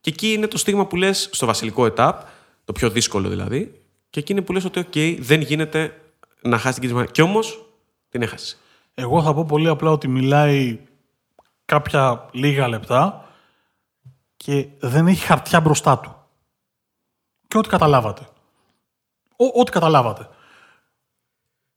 [0.00, 2.20] και εκεί είναι το στίγμα που λες στο βασιλικό ετάπ,
[2.64, 6.00] το πιο δύσκολο δηλαδή, και εκεί είναι που λες ότι ok, δεν γίνεται
[6.42, 7.10] να χάσει την κίνηση.
[7.10, 7.64] Και όμως
[8.08, 8.58] την έχασες.
[8.94, 10.78] Εγώ θα πω πολύ απλά ότι μιλάει
[11.64, 13.27] κάποια λίγα λεπτά
[14.44, 16.16] και δεν έχει χαρτιά μπροστά του.
[17.48, 18.28] Και ό,τι καταλάβατε.
[19.36, 20.28] Ό, ό,τι καταλάβατε.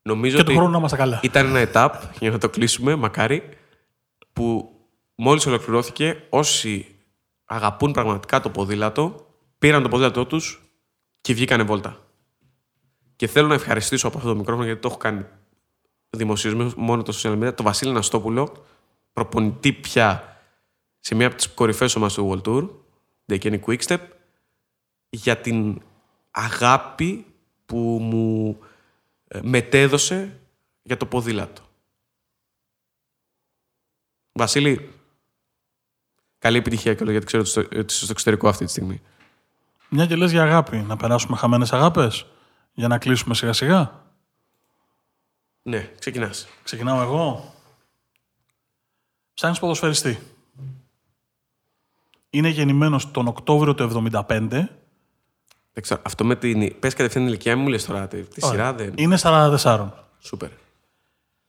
[0.02, 1.20] Νομίζω και ότι το χρόνο να είμαστε καλά.
[1.24, 3.58] ήταν ένα etap, για να το κλείσουμε, μακάρι,
[4.34, 4.76] που
[5.16, 6.96] μόλις ολοκληρώθηκε, όσοι
[7.46, 10.62] αγαπούν πραγματικά το ποδήλατο, πήραν το ποδήλατό τους
[11.22, 11.98] και βγήκανε βόλτα.
[13.16, 15.26] Και θέλω να ευχαριστήσω από αυτό το μικρόφωνο, γιατί το έχω κάνει
[16.10, 18.66] δημοσίως μόνο το social media, το Βασίλη Ναστόπουλο,
[19.14, 20.31] προπονητή πια
[21.02, 22.70] σε μία από τις κορυφαίες ομάδες του World Tour,
[23.26, 24.00] Dekeni Quickstep,
[25.10, 25.82] για την
[26.32, 27.26] αγάπη
[27.66, 28.60] που μου
[29.28, 30.40] ε, μετέδωσε
[30.84, 31.62] για το ποδήλατο.
[34.32, 34.90] Βασίλη,
[36.40, 39.02] καλή επιτυχία και γιατί ξέρω ότι είσαι στο εξωτερικό αυτή τη στιγμή.
[39.90, 42.26] Μια και λες για αγάπη, να περάσουμε χαμένες αγάπες,
[42.74, 44.06] για να κλείσουμε σιγά σιγά.
[45.62, 46.48] Ναι, ξεκινάς.
[46.64, 47.54] Ξεκινάω εγώ.
[49.34, 50.20] Ψάχνεις ποδοσφαιριστή.
[52.34, 54.68] Είναι γεννημένος τον Οκτώβριο του 1975
[55.74, 56.80] δεν ξέρω, αυτό με την.
[56.80, 58.08] Πες κατευθείαν την ηλικία μου, λες τώρα.
[58.08, 58.94] Τη, τη σειρά δεν.
[58.98, 59.90] Είναι 44.
[60.20, 60.50] Σούπερ.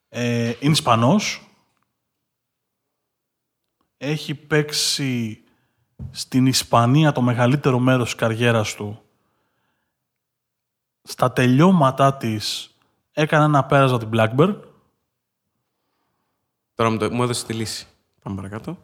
[0.09, 1.47] Ε, είναι Ισπανός.
[3.97, 5.43] Έχει παίξει
[6.11, 9.03] στην Ισπανία το μεγαλύτερο μέρος της καριέρας του.
[11.03, 12.77] Στα τελειώματά της
[13.13, 14.57] έκανε ένα πέρασμα την Blackburn.
[16.75, 17.87] Τώρα μου, το, μου έδωσε τη λύση.
[18.23, 18.79] Πάμε παρακάτω.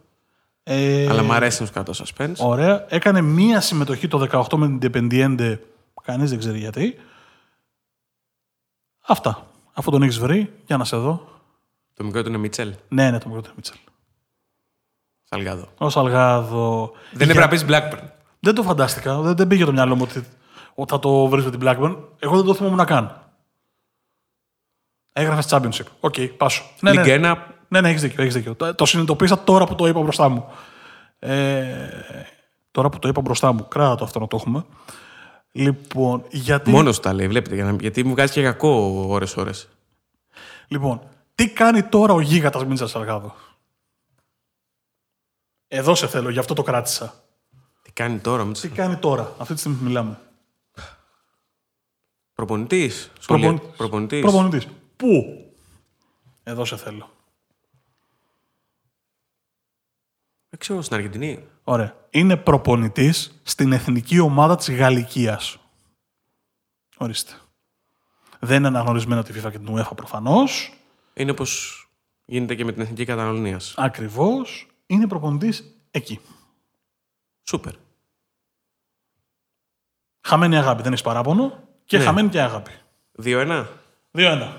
[0.71, 2.35] Ε, Αλλά μου αρέσει να σου suspense.
[2.37, 2.85] Ωραία.
[2.89, 5.57] Έκανε μία συμμετοχή το 18 με την Independiente.
[6.03, 6.95] Κανείς δεν ξέρει γιατί.
[9.01, 9.47] Αυτά.
[9.73, 11.27] Αφού τον έχεις βρει, για να σε δω.
[11.93, 12.73] Το μικρό του είναι Μίτσελ.
[12.87, 13.77] Ναι, ναι, το μικρό του είναι Μίτσελ.
[15.23, 15.67] Σαλγάδο.
[15.77, 16.91] Ο Σαλγάδο.
[17.11, 17.41] Δεν για...
[17.41, 18.09] έπρεπε να πεις Blackburn.
[18.39, 19.21] Δεν το φαντάστηκα.
[19.21, 20.25] Δεν, δεν πήγε το μυαλό μου ότι,
[20.75, 21.97] ότι θα το βρεις με την Blackburn.
[22.19, 23.15] Εγώ δεν το θυμόμουν να κάνω.
[25.13, 25.85] Έγραφες Championship.
[25.99, 26.63] OK, okay, πάσο.
[26.79, 27.33] Ναι, ναι.
[27.71, 28.21] Ένα ναι, ναι, έχεις δίκιο.
[28.23, 28.55] Έχεις δίκιο.
[28.55, 30.45] Το, το συνειδητοποίησα τώρα που το είπα μπροστά μου.
[31.19, 31.89] Ε,
[32.71, 34.65] τώρα που το είπα μπροστά μου, κράτα το αυτό να το έχουμε.
[35.51, 36.71] Λοιπόν, γιατί...
[36.71, 39.67] Μόνος τα λέει, βλέπετε, γιατί μου βγάζει και κακό ώρες-ώρες.
[40.67, 41.01] Λοιπόν,
[41.35, 43.35] τι κάνει τώρα ο γίγαντας Μίντσα Σαργάδο.
[45.67, 47.13] Εδώ σε θέλω, γι' αυτό το κράτησα.
[47.81, 48.67] Τι κάνει τώρα, Μίτσα.
[48.67, 50.19] Τι κάνει τώρα, αυτή τη στιγμή που μιλάμε.
[52.33, 53.11] Προπονητής.
[53.27, 53.75] Προπονητής.
[53.77, 54.21] Προπονητής.
[54.21, 54.67] Προπονητής.
[54.95, 55.23] Πού;
[56.43, 57.09] Εδώ σε θέλω.
[60.49, 61.47] Δεν ξέρω, στην Αργεντινή.
[61.63, 61.95] Ωραία.
[62.09, 65.57] Είναι προπονητής στην εθνική ομάδα της Γαλλικίας.
[66.97, 67.33] Ορίστε.
[68.39, 70.73] Δεν είναι αναγνωρισμένο τη FIFA και την UEFA προφανώς.
[71.13, 71.83] Είναι όπως
[72.25, 73.73] γίνεται και με την εθνική Καταλωνίας.
[73.77, 74.67] Ακριβώς.
[74.85, 76.19] Είναι προπονητής εκεί.
[77.43, 77.73] Σούπερ.
[80.21, 81.63] Χαμένη αγάπη, δεν έχεις παράπονο.
[81.85, 82.03] Και ναι.
[82.03, 82.71] χαμένη και αγάπη.
[83.23, 83.65] 2-1.
[84.11, 84.53] 2-1.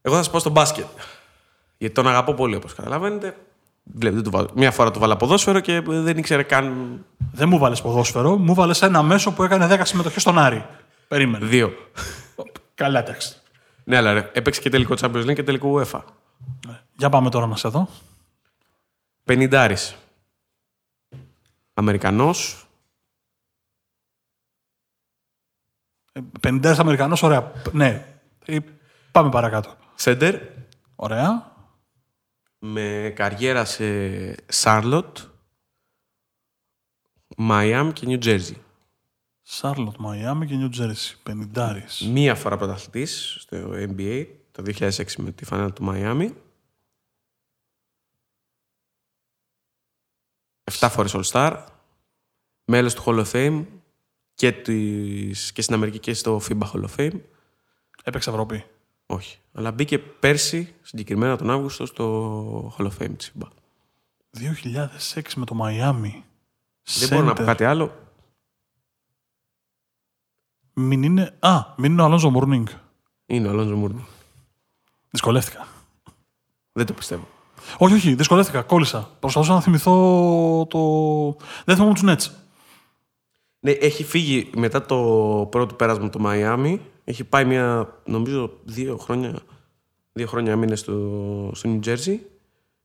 [0.00, 0.86] Εγώ θα σα πω στο μπάσκετ.
[1.78, 3.36] Γιατί τον αγαπώ πολύ, όπως καταλαβαίνετε.
[3.84, 6.98] Βλέπετε, το Μια φορά του βάλα ποδόσφαιρο και δεν ήξερε καν.
[7.32, 10.66] Δεν μου βάλες ποδόσφαιρο, μου βάλες ένα μέσο που έκανε 10 συμμετοχές στον Άρη.
[11.08, 11.46] Περίμενε.
[11.46, 11.72] Δύο.
[12.74, 13.36] Καλά, εντάξει.
[13.84, 16.00] Ναι, αλλά ρε, έπαιξε και τελικό Champions League και τελικό UEFA.
[16.66, 16.80] Ναι.
[16.96, 17.88] Για πάμε τώρα να σε δω.
[19.24, 19.96] Πενιντάρης.
[21.74, 22.66] Αμερικανός.
[26.12, 27.52] Ε, 50 Αμερικανός, ωραία.
[27.72, 28.06] Ναι.
[28.44, 28.58] Ε,
[29.12, 29.74] Πάμε παρακάτω.
[29.94, 30.40] Σέντερ
[30.96, 31.53] Ωραία.
[32.66, 33.84] Με καριέρα σε
[34.52, 35.18] Σάρλοτ,
[37.36, 38.62] Μαϊάμι και Νιου Τζέρζι.
[39.42, 41.18] Σάρλοτ, Μαϊάμι και Νιου Τζέρσι.
[41.22, 42.00] Πενιντάρης.
[42.00, 46.34] Μία φορά πρωταθλητής στο NBA το 2006 με τη φανέλα του Μαϊάμι.
[50.64, 51.64] Εφτά φορές All-Star.
[52.64, 53.66] Μέλος του Hall of Fame
[54.34, 57.20] και, της, και στην Αμερική και στο FIBA Hall of Fame.
[58.04, 58.64] Έπαιξε Ευρώπη.
[59.14, 59.38] Όχι.
[59.52, 63.48] Αλλά μπήκε πέρσι, συγκεκριμένα τον Αύγουστο, στο Hall of Fame της FIBA.
[65.14, 66.24] 2006 με το Μαϊάμι.
[66.82, 67.46] Δεν μπορώ να πω Center.
[67.46, 67.98] κάτι άλλο.
[70.72, 71.36] Μην είναι...
[71.38, 72.66] Α, μην είναι ο Αλόνζο Μουρνίνγκ.
[73.26, 74.06] Είναι ο Αλόνζο Μούρνι.
[75.10, 75.66] Δυσκολεύτηκα.
[76.72, 77.28] Δεν το πιστεύω.
[77.78, 78.62] Όχι, όχι, δυσκολεύτηκα.
[78.62, 79.10] Κόλλησα.
[79.20, 80.80] Προσπαθούσα να θυμηθώ το.
[81.64, 82.43] Δεν θυμάμαι τους Nets.
[83.64, 84.96] Ναι, έχει φύγει μετά το
[85.50, 86.80] πρώτο πέρασμα το Μαϊάμι.
[87.04, 89.34] Έχει πάει μια, νομίζω, δύο χρόνια,
[90.12, 90.92] δύο χρόνια έμεινε στο,
[91.54, 92.16] στο New Jersey.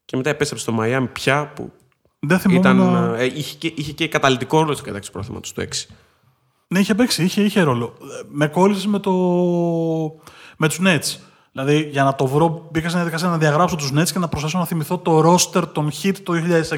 [0.06, 1.72] Και μετά επέστρεψε στο Μαϊάμι πια που
[2.20, 2.62] Δεν θυμόμουν.
[2.64, 5.94] ήταν, ε, είχε, και, είχε και καταλητικό ρόλο στην κατάκτηση πρόθυματος τους 6.
[6.68, 7.98] Ναι, είχε παίξει, είχε, είχε ρόλο.
[8.02, 9.12] Ε, Με κόλλησες με, το...
[10.58, 11.18] με τους Nets.
[11.52, 14.58] Δηλαδή, για να το βρω, μπήκα στην διαδικασία να διαγράψω τους Nets και να προσπαθήσω
[14.60, 16.34] να θυμηθώ το roster των Hit το
[16.70, 16.78] 2006.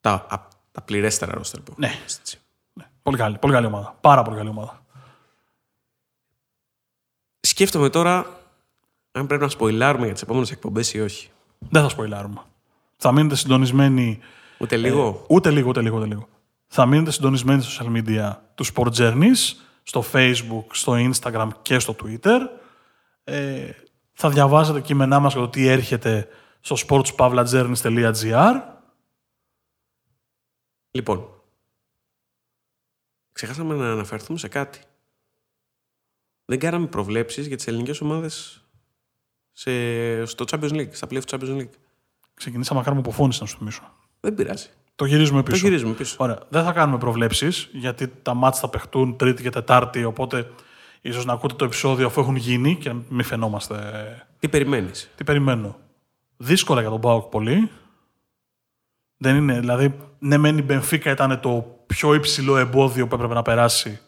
[0.00, 1.86] Τα, α, τα πληρέστερα ρόστερ που Ναι.
[1.86, 2.38] έχουμε, έτσι.
[3.04, 3.96] Ναι, πολύ καλή, πολύ καλή ομάδα.
[4.00, 4.82] Πάρα πολύ καλή ομάδα.
[7.40, 8.26] Σκέφτομαι τώρα
[9.12, 11.30] αν πρέπει να σποιλάρουμε για τις επόμενες εκπομπές ή όχι.
[11.58, 12.42] Δεν θα σποιλάρουμε.
[12.96, 14.18] Θα μείνετε συντονισμένοι.
[14.58, 15.06] Ούτε λίγο.
[15.06, 16.28] Ε, ούτε λίγο, ούτε λίγο, ούτε λίγο.
[16.66, 21.96] Θα μείνετε συντονισμένοι στα social media του Sport Journeys, στο Facebook, στο Instagram και στο
[22.02, 22.40] Twitter.
[23.24, 23.70] Ε,
[24.12, 26.28] θα διαβάζετε κείμενά μας για το τι έρχεται
[26.60, 28.60] στο sportspavlajourneys.gr.
[30.90, 31.28] Λοιπόν,
[33.34, 34.80] ξεχάσαμε να αναφερθούμε σε κάτι.
[36.44, 38.64] Δεν κάναμε προβλέψεις για τις ελληνικές ομάδες
[39.52, 39.70] σε,
[40.24, 41.70] στο Champions League, στα play του Champions League.
[42.34, 43.82] Ξεκινήσαμε να κάνουμε αποφώνηση, να σου θυμίσω.
[44.20, 44.68] Δεν πειράζει.
[44.94, 45.66] Το γυρίζουμε Το πίσω.
[45.66, 46.16] γυρίζουμε πίσω.
[46.18, 46.38] Ωραία.
[46.48, 50.50] Δεν θα κάνουμε προβλέψεις, γιατί τα μάτς θα παιχτούν Τρίτη και Τετάρτη, οπότε
[51.00, 53.76] ίσως να ακούτε το επεισόδιο αφού έχουν γίνει και μην φαινόμαστε
[54.38, 55.78] Τι περιμένεις; Τι περιμένω.
[56.36, 57.70] Δύσκολα για τον Πάοκ πολύ.
[59.24, 63.42] Δεν είναι, δηλαδή, ναι, μεν η Μπενφίκα ήταν το πιο υψηλό εμπόδιο που έπρεπε να
[63.42, 64.00] περάσει.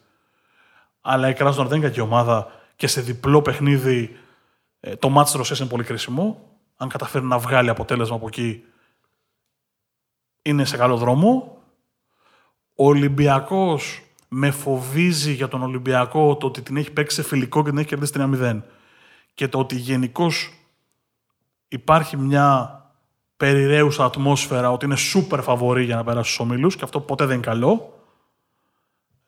[1.01, 2.47] Αλλά η Κράσνορ δεν είναι κακή ομάδα
[2.77, 4.17] και σε διπλό παιχνίδι
[4.81, 6.51] ε, το μάτς της Ρωσίας είναι πολύ κρίσιμο.
[6.77, 8.65] Αν καταφέρει να βγάλει αποτέλεσμα από εκεί,
[10.43, 11.59] είναι σε καλό δρόμο.
[12.75, 17.69] Ο Ολυμπιακός με φοβίζει για τον Ολυμπιακό το ότι την έχει παίξει σε φιλικό και
[17.69, 18.63] την έχει κερδίσει 3-0.
[19.35, 20.53] Και το ότι γενικώς
[21.69, 22.76] υπάρχει μια
[23.37, 27.35] περιραίουσα ατμόσφαιρα ότι είναι σούπερ φαβορή για να περάσει στους ομίλους και αυτό ποτέ δεν
[27.35, 28.01] είναι καλό.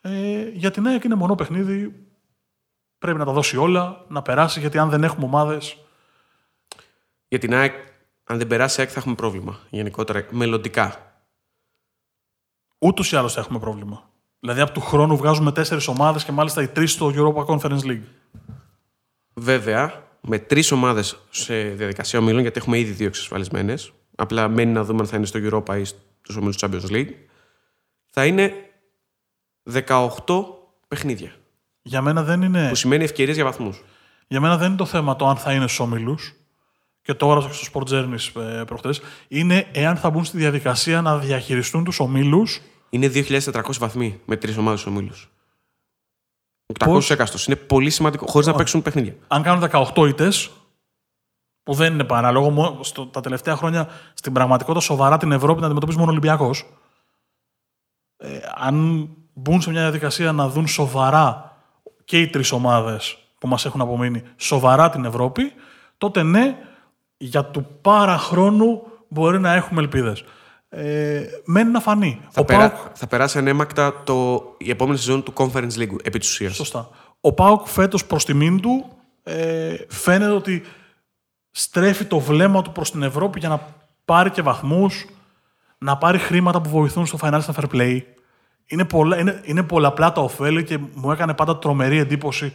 [0.01, 2.07] Ε, για την ΑΕΚ είναι μονό παιχνίδι.
[2.99, 5.77] Πρέπει να τα δώσει όλα, να περάσει, γιατί αν δεν έχουμε ομάδες
[7.29, 7.75] Για την ΑΕΚ,
[8.25, 11.13] αν δεν περάσει η ΑΕΚ θα έχουμε πρόβλημα γενικότερα, μελλοντικά.
[12.79, 14.11] ούτως ή άλλως θα έχουμε πρόβλημα.
[14.41, 18.05] Δηλαδή από του χρόνου βγάζουμε τέσσερις ομάδες και μάλιστα οι τρεις στο Europa Conference League.
[19.35, 24.85] Βέβαια, με τρεις ομάδες σε διαδικασία ομίλων, γιατί έχουμε ήδη δύο εξασφαλισμένες, απλά μένει να
[24.85, 27.11] δούμε αν θα είναι στο Europa ή στου ομίλου του Champions League,
[28.11, 28.53] θα είναι
[29.73, 30.21] 18
[30.89, 31.33] παιχνίδια.
[31.83, 33.83] Για μένα δεν είναι, Που σημαίνει ευκαιρίες για βαθμούς.
[34.27, 36.17] για μένα δεν είναι το θέμα το αν θα είναι στου ομίλου.
[37.03, 41.03] Και το έγραψα και στο Sport Journeys ε, προχτές, Είναι εάν θα μπουν στη διαδικασία
[41.03, 42.47] να διαχειριστούν τους ομίλου.
[42.91, 45.13] Είναι 2.400 βαθμοί με τρεις ομάδες ομίλου.
[46.67, 47.47] 800 Πώς; έκαστος.
[47.47, 49.15] Είναι πολύ σημαντικό, χωρίς να παίξουν παιχνίδια.
[49.29, 50.51] Αν κάνουν 18 ήττες,
[51.69, 55.65] που δεν είναι παράλογο, μο- στο, τα τελευταία χρόνια στην πραγματικότητα σοβαρά την Ευρώπη να
[55.67, 56.67] αντιμετωπίζει μόνο ο Ολυμπιακός.
[58.17, 61.57] Ε, αν μπουν σε μια διαδικασία να δουν σοβαρά
[62.05, 65.53] και οι τρεις ομάδες που μας έχουν απομείνει σοβαρά την Ευρώπη,
[65.99, 66.57] τότε ναι,
[67.17, 70.25] για του πάρα χρόνου μπορεί να έχουμε ελπίδες.
[70.69, 72.21] Ε, μένει να φανεί.
[72.31, 76.19] Θα, ο περά- ΠΑΟΚ, θα περάσει ανέμακτα το, η επόμενη σεζόν του Conference League επί
[76.19, 76.55] της ουσίας.
[76.55, 76.89] Σωστά.
[77.21, 78.85] Ο Πάουκ φέτος προς τιμήν του
[79.23, 80.63] ε, φαίνεται ότι
[81.51, 83.75] στρέφει το βλέμμα του προς την Ευρώπη για να
[84.05, 85.07] πάρει και βαθμούς,
[85.79, 88.01] να πάρει χρήματα που βοηθούν στο Financial Fair Play.
[88.67, 92.53] Είναι, πολλά, είναι, είναι πολλαπλά τα ωφέλη και μου έκανε πάντα τρομερή εντύπωση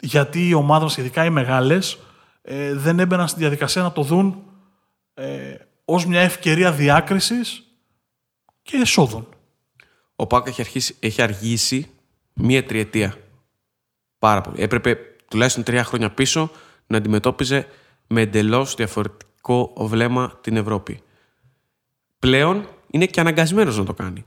[0.00, 1.98] γιατί οι ομάδες μας, ειδικά οι μεγάλες,
[2.42, 4.42] ε, δεν έμπαιναν στη διαδικασία να το δουν
[5.14, 5.54] ε,
[5.84, 7.62] ως μια ευκαιρία διάκρισης
[8.62, 9.28] και εσόδων.
[10.16, 11.90] Ο Πάουκ έχει, αρχίσει- έχει αργήσει
[12.32, 13.14] μία τριετία.
[14.18, 14.62] Πάρα πολύ.
[14.62, 14.98] Έπρεπε
[15.30, 16.50] τουλάχιστον τρία χρόνια πίσω
[16.86, 17.66] να αντιμετώπιζε
[18.12, 21.02] με εντελώς διαφορετικό βλέμμα την Ευρώπη.
[22.18, 24.24] Πλέον είναι και αναγκασμένος να το κάνει.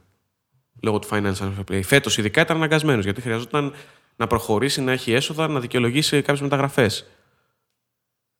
[0.81, 1.81] λόγω του financial fair play.
[1.83, 3.73] Φέτος ειδικά ήταν αναγκασμένος γιατί χρειαζόταν
[4.15, 7.05] να προχωρήσει, να έχει έσοδα, να δικαιολογήσει κάποιες μεταγραφές.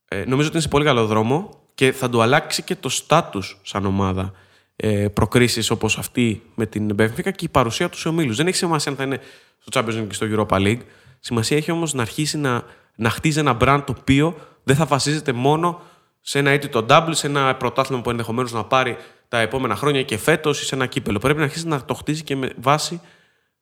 [0.08, 3.60] Ε, νομίζω ότι είναι σε πολύ καλό δρόμο και θα του αλλάξει και το στάτους
[3.64, 4.34] σαν ομάδα
[4.76, 8.38] ε, προκρίσεις όπως αυτή με την Benfica και η παρουσία του σε ομίλους.
[8.38, 9.20] Δεν έχει σημασία αν θα είναι
[9.60, 10.82] στο Champions League και στο Europa League.
[11.20, 12.64] Σημασία έχει όμως να αρχίσει να,
[12.96, 15.82] να χτίζει ένα brand το οποίο δεν θα βασίζεται μόνο
[16.22, 18.98] σε ένα το double, σε ένα πρωτάθλημα που ενδεχομένως να πάρει
[19.28, 21.20] τα επόμενα χρόνια και φέτος ή σε ένα κύπελο.
[21.20, 23.02] Πρέπει να αρχίσει να το χτίζει και με βάση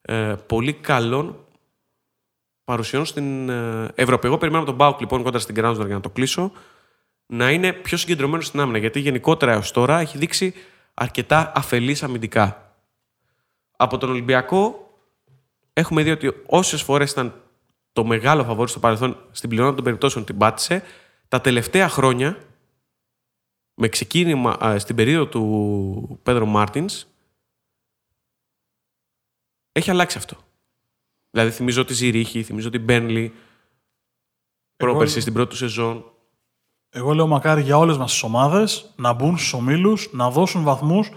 [0.02, 1.36] ε, πολύ καλών
[2.64, 4.26] παρουσιών στην ε, Ευρώπη.
[4.26, 6.52] Εγώ περιμένω τον Μπάουκ λοιπόν κοντά στην Κράνσδορ για να το κλείσω
[7.26, 8.78] να είναι πιο συγκεντρωμένος στην άμυνα.
[8.78, 10.54] Γιατί γενικότερα έως τώρα έχει δείξει
[10.94, 12.74] αρκετά αφελής αμυντικά.
[13.76, 14.90] Από τον Ολυμπιακό
[15.72, 17.34] έχουμε δει ότι όσες φορές ήταν
[17.94, 20.82] το μεγάλο φαβόρι στο παρελθόν, στην πλειονότητα των περιπτώσεων την πάτησε,
[21.28, 22.38] τα τελευταία χρόνια,
[23.74, 27.06] με ξεκίνημα στην περίοδο του Πέδρο Μάρτινς,
[29.72, 30.36] έχει αλλάξει αυτό.
[31.30, 33.34] Δηλαδή θυμίζω ότι Ζηρίχη, θυμίζω ότι Μπένλι,
[34.76, 36.04] πρόπερση στην πρώτη του σεζόν.
[36.90, 41.10] Εγώ λέω μακάρι για όλες μας τις ομάδες να μπουν στους ομίλους, να δώσουν βαθμούς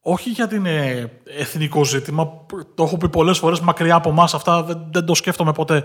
[0.00, 4.86] όχι γιατί είναι εθνικό ζήτημα, το έχω πει πολλές φορές μακριά από εμάς αυτά δεν,
[4.92, 5.84] δεν το σκέφτομαι ποτέ,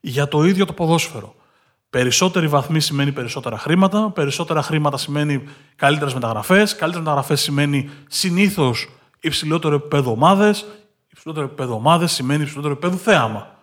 [0.00, 1.34] για το ίδιο το ποδόσφαιρο.
[1.90, 5.42] Περισσότερη βαθμή σημαίνει περισσότερα χρήματα, περισσότερα χρήματα σημαίνει
[5.76, 8.88] καλύτερες μεταγραφές, καλύτερες μεταγραφές σημαίνει συνήθως
[9.20, 10.66] υψηλότερο επίπεδο ομάδες,
[11.08, 13.54] υψηλότερο επίπεδο ομάδες σημαίνει υψηλότερο επίπεδο θέαμα.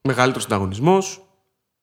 [0.00, 0.98] Μεγαλύτερος ανταγωνισμό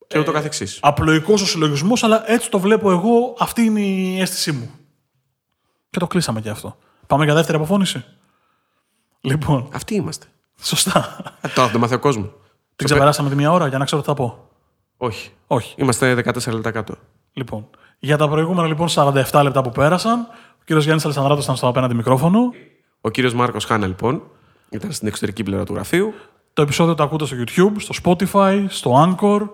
[0.08, 0.80] και ούτω ε, καθεξής.
[0.82, 3.36] Απλοϊκός ο συλλογισμός, αλλά έτσι το βλέπω εγώ.
[3.40, 4.72] Αυτή είναι η αίσθησή μου.
[5.90, 6.78] Και το κλείσαμε και αυτό.
[7.12, 8.04] Πάμε για δεύτερη αποφώνηση.
[9.22, 9.70] Λοιπόν.
[9.74, 10.26] Αυτοί είμαστε.
[10.62, 11.18] Σωστά.
[11.42, 12.30] Ε, τώρα δεν μάθει ο κόσμος.
[12.76, 14.50] Την ξεπεράσαμε τη μία ώρα για να ξέρω τι θα πω.
[14.98, 15.32] Όχι.
[15.48, 15.76] Όχι.
[15.78, 16.96] Είμαστε 14 λεπτά κάτω.
[17.34, 17.68] Λοιπόν.
[18.00, 20.20] Για τα προηγούμενα λοιπόν 47 λεπτά που πέρασαν,
[20.60, 22.40] ο κύριος Γιάννης Αλεσανδράτο ήταν στο απέναντι μικρόφωνο.
[23.02, 24.22] Ο κύριος Μάρκος Χάνα λοιπόν
[24.70, 26.14] ήταν στην εξωτερική πλευρά του γραφείου.
[26.54, 29.50] Το επεισόδιο το ακούτε στο YouTube, στο Spotify, στο Anchor,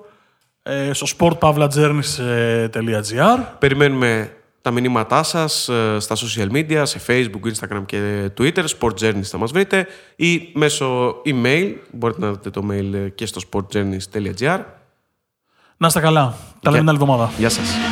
[0.63, 3.39] ε, στο sportpavlajourneys.gr.
[3.59, 4.36] Περιμένουμε
[4.67, 8.63] τα μηνύματά σας ε, στα social media, σε Facebook, Instagram και Twitter.
[8.79, 11.73] Sportjourneys θα μας βρείτε ή μέσω email.
[11.91, 14.59] Μπορείτε να δείτε το mail και στο sportjourneys.gr.
[15.77, 16.37] Να είστε καλά.
[16.61, 17.31] Τα λέμε την άλλη εβδομάδα.
[17.37, 17.86] Γεια σας.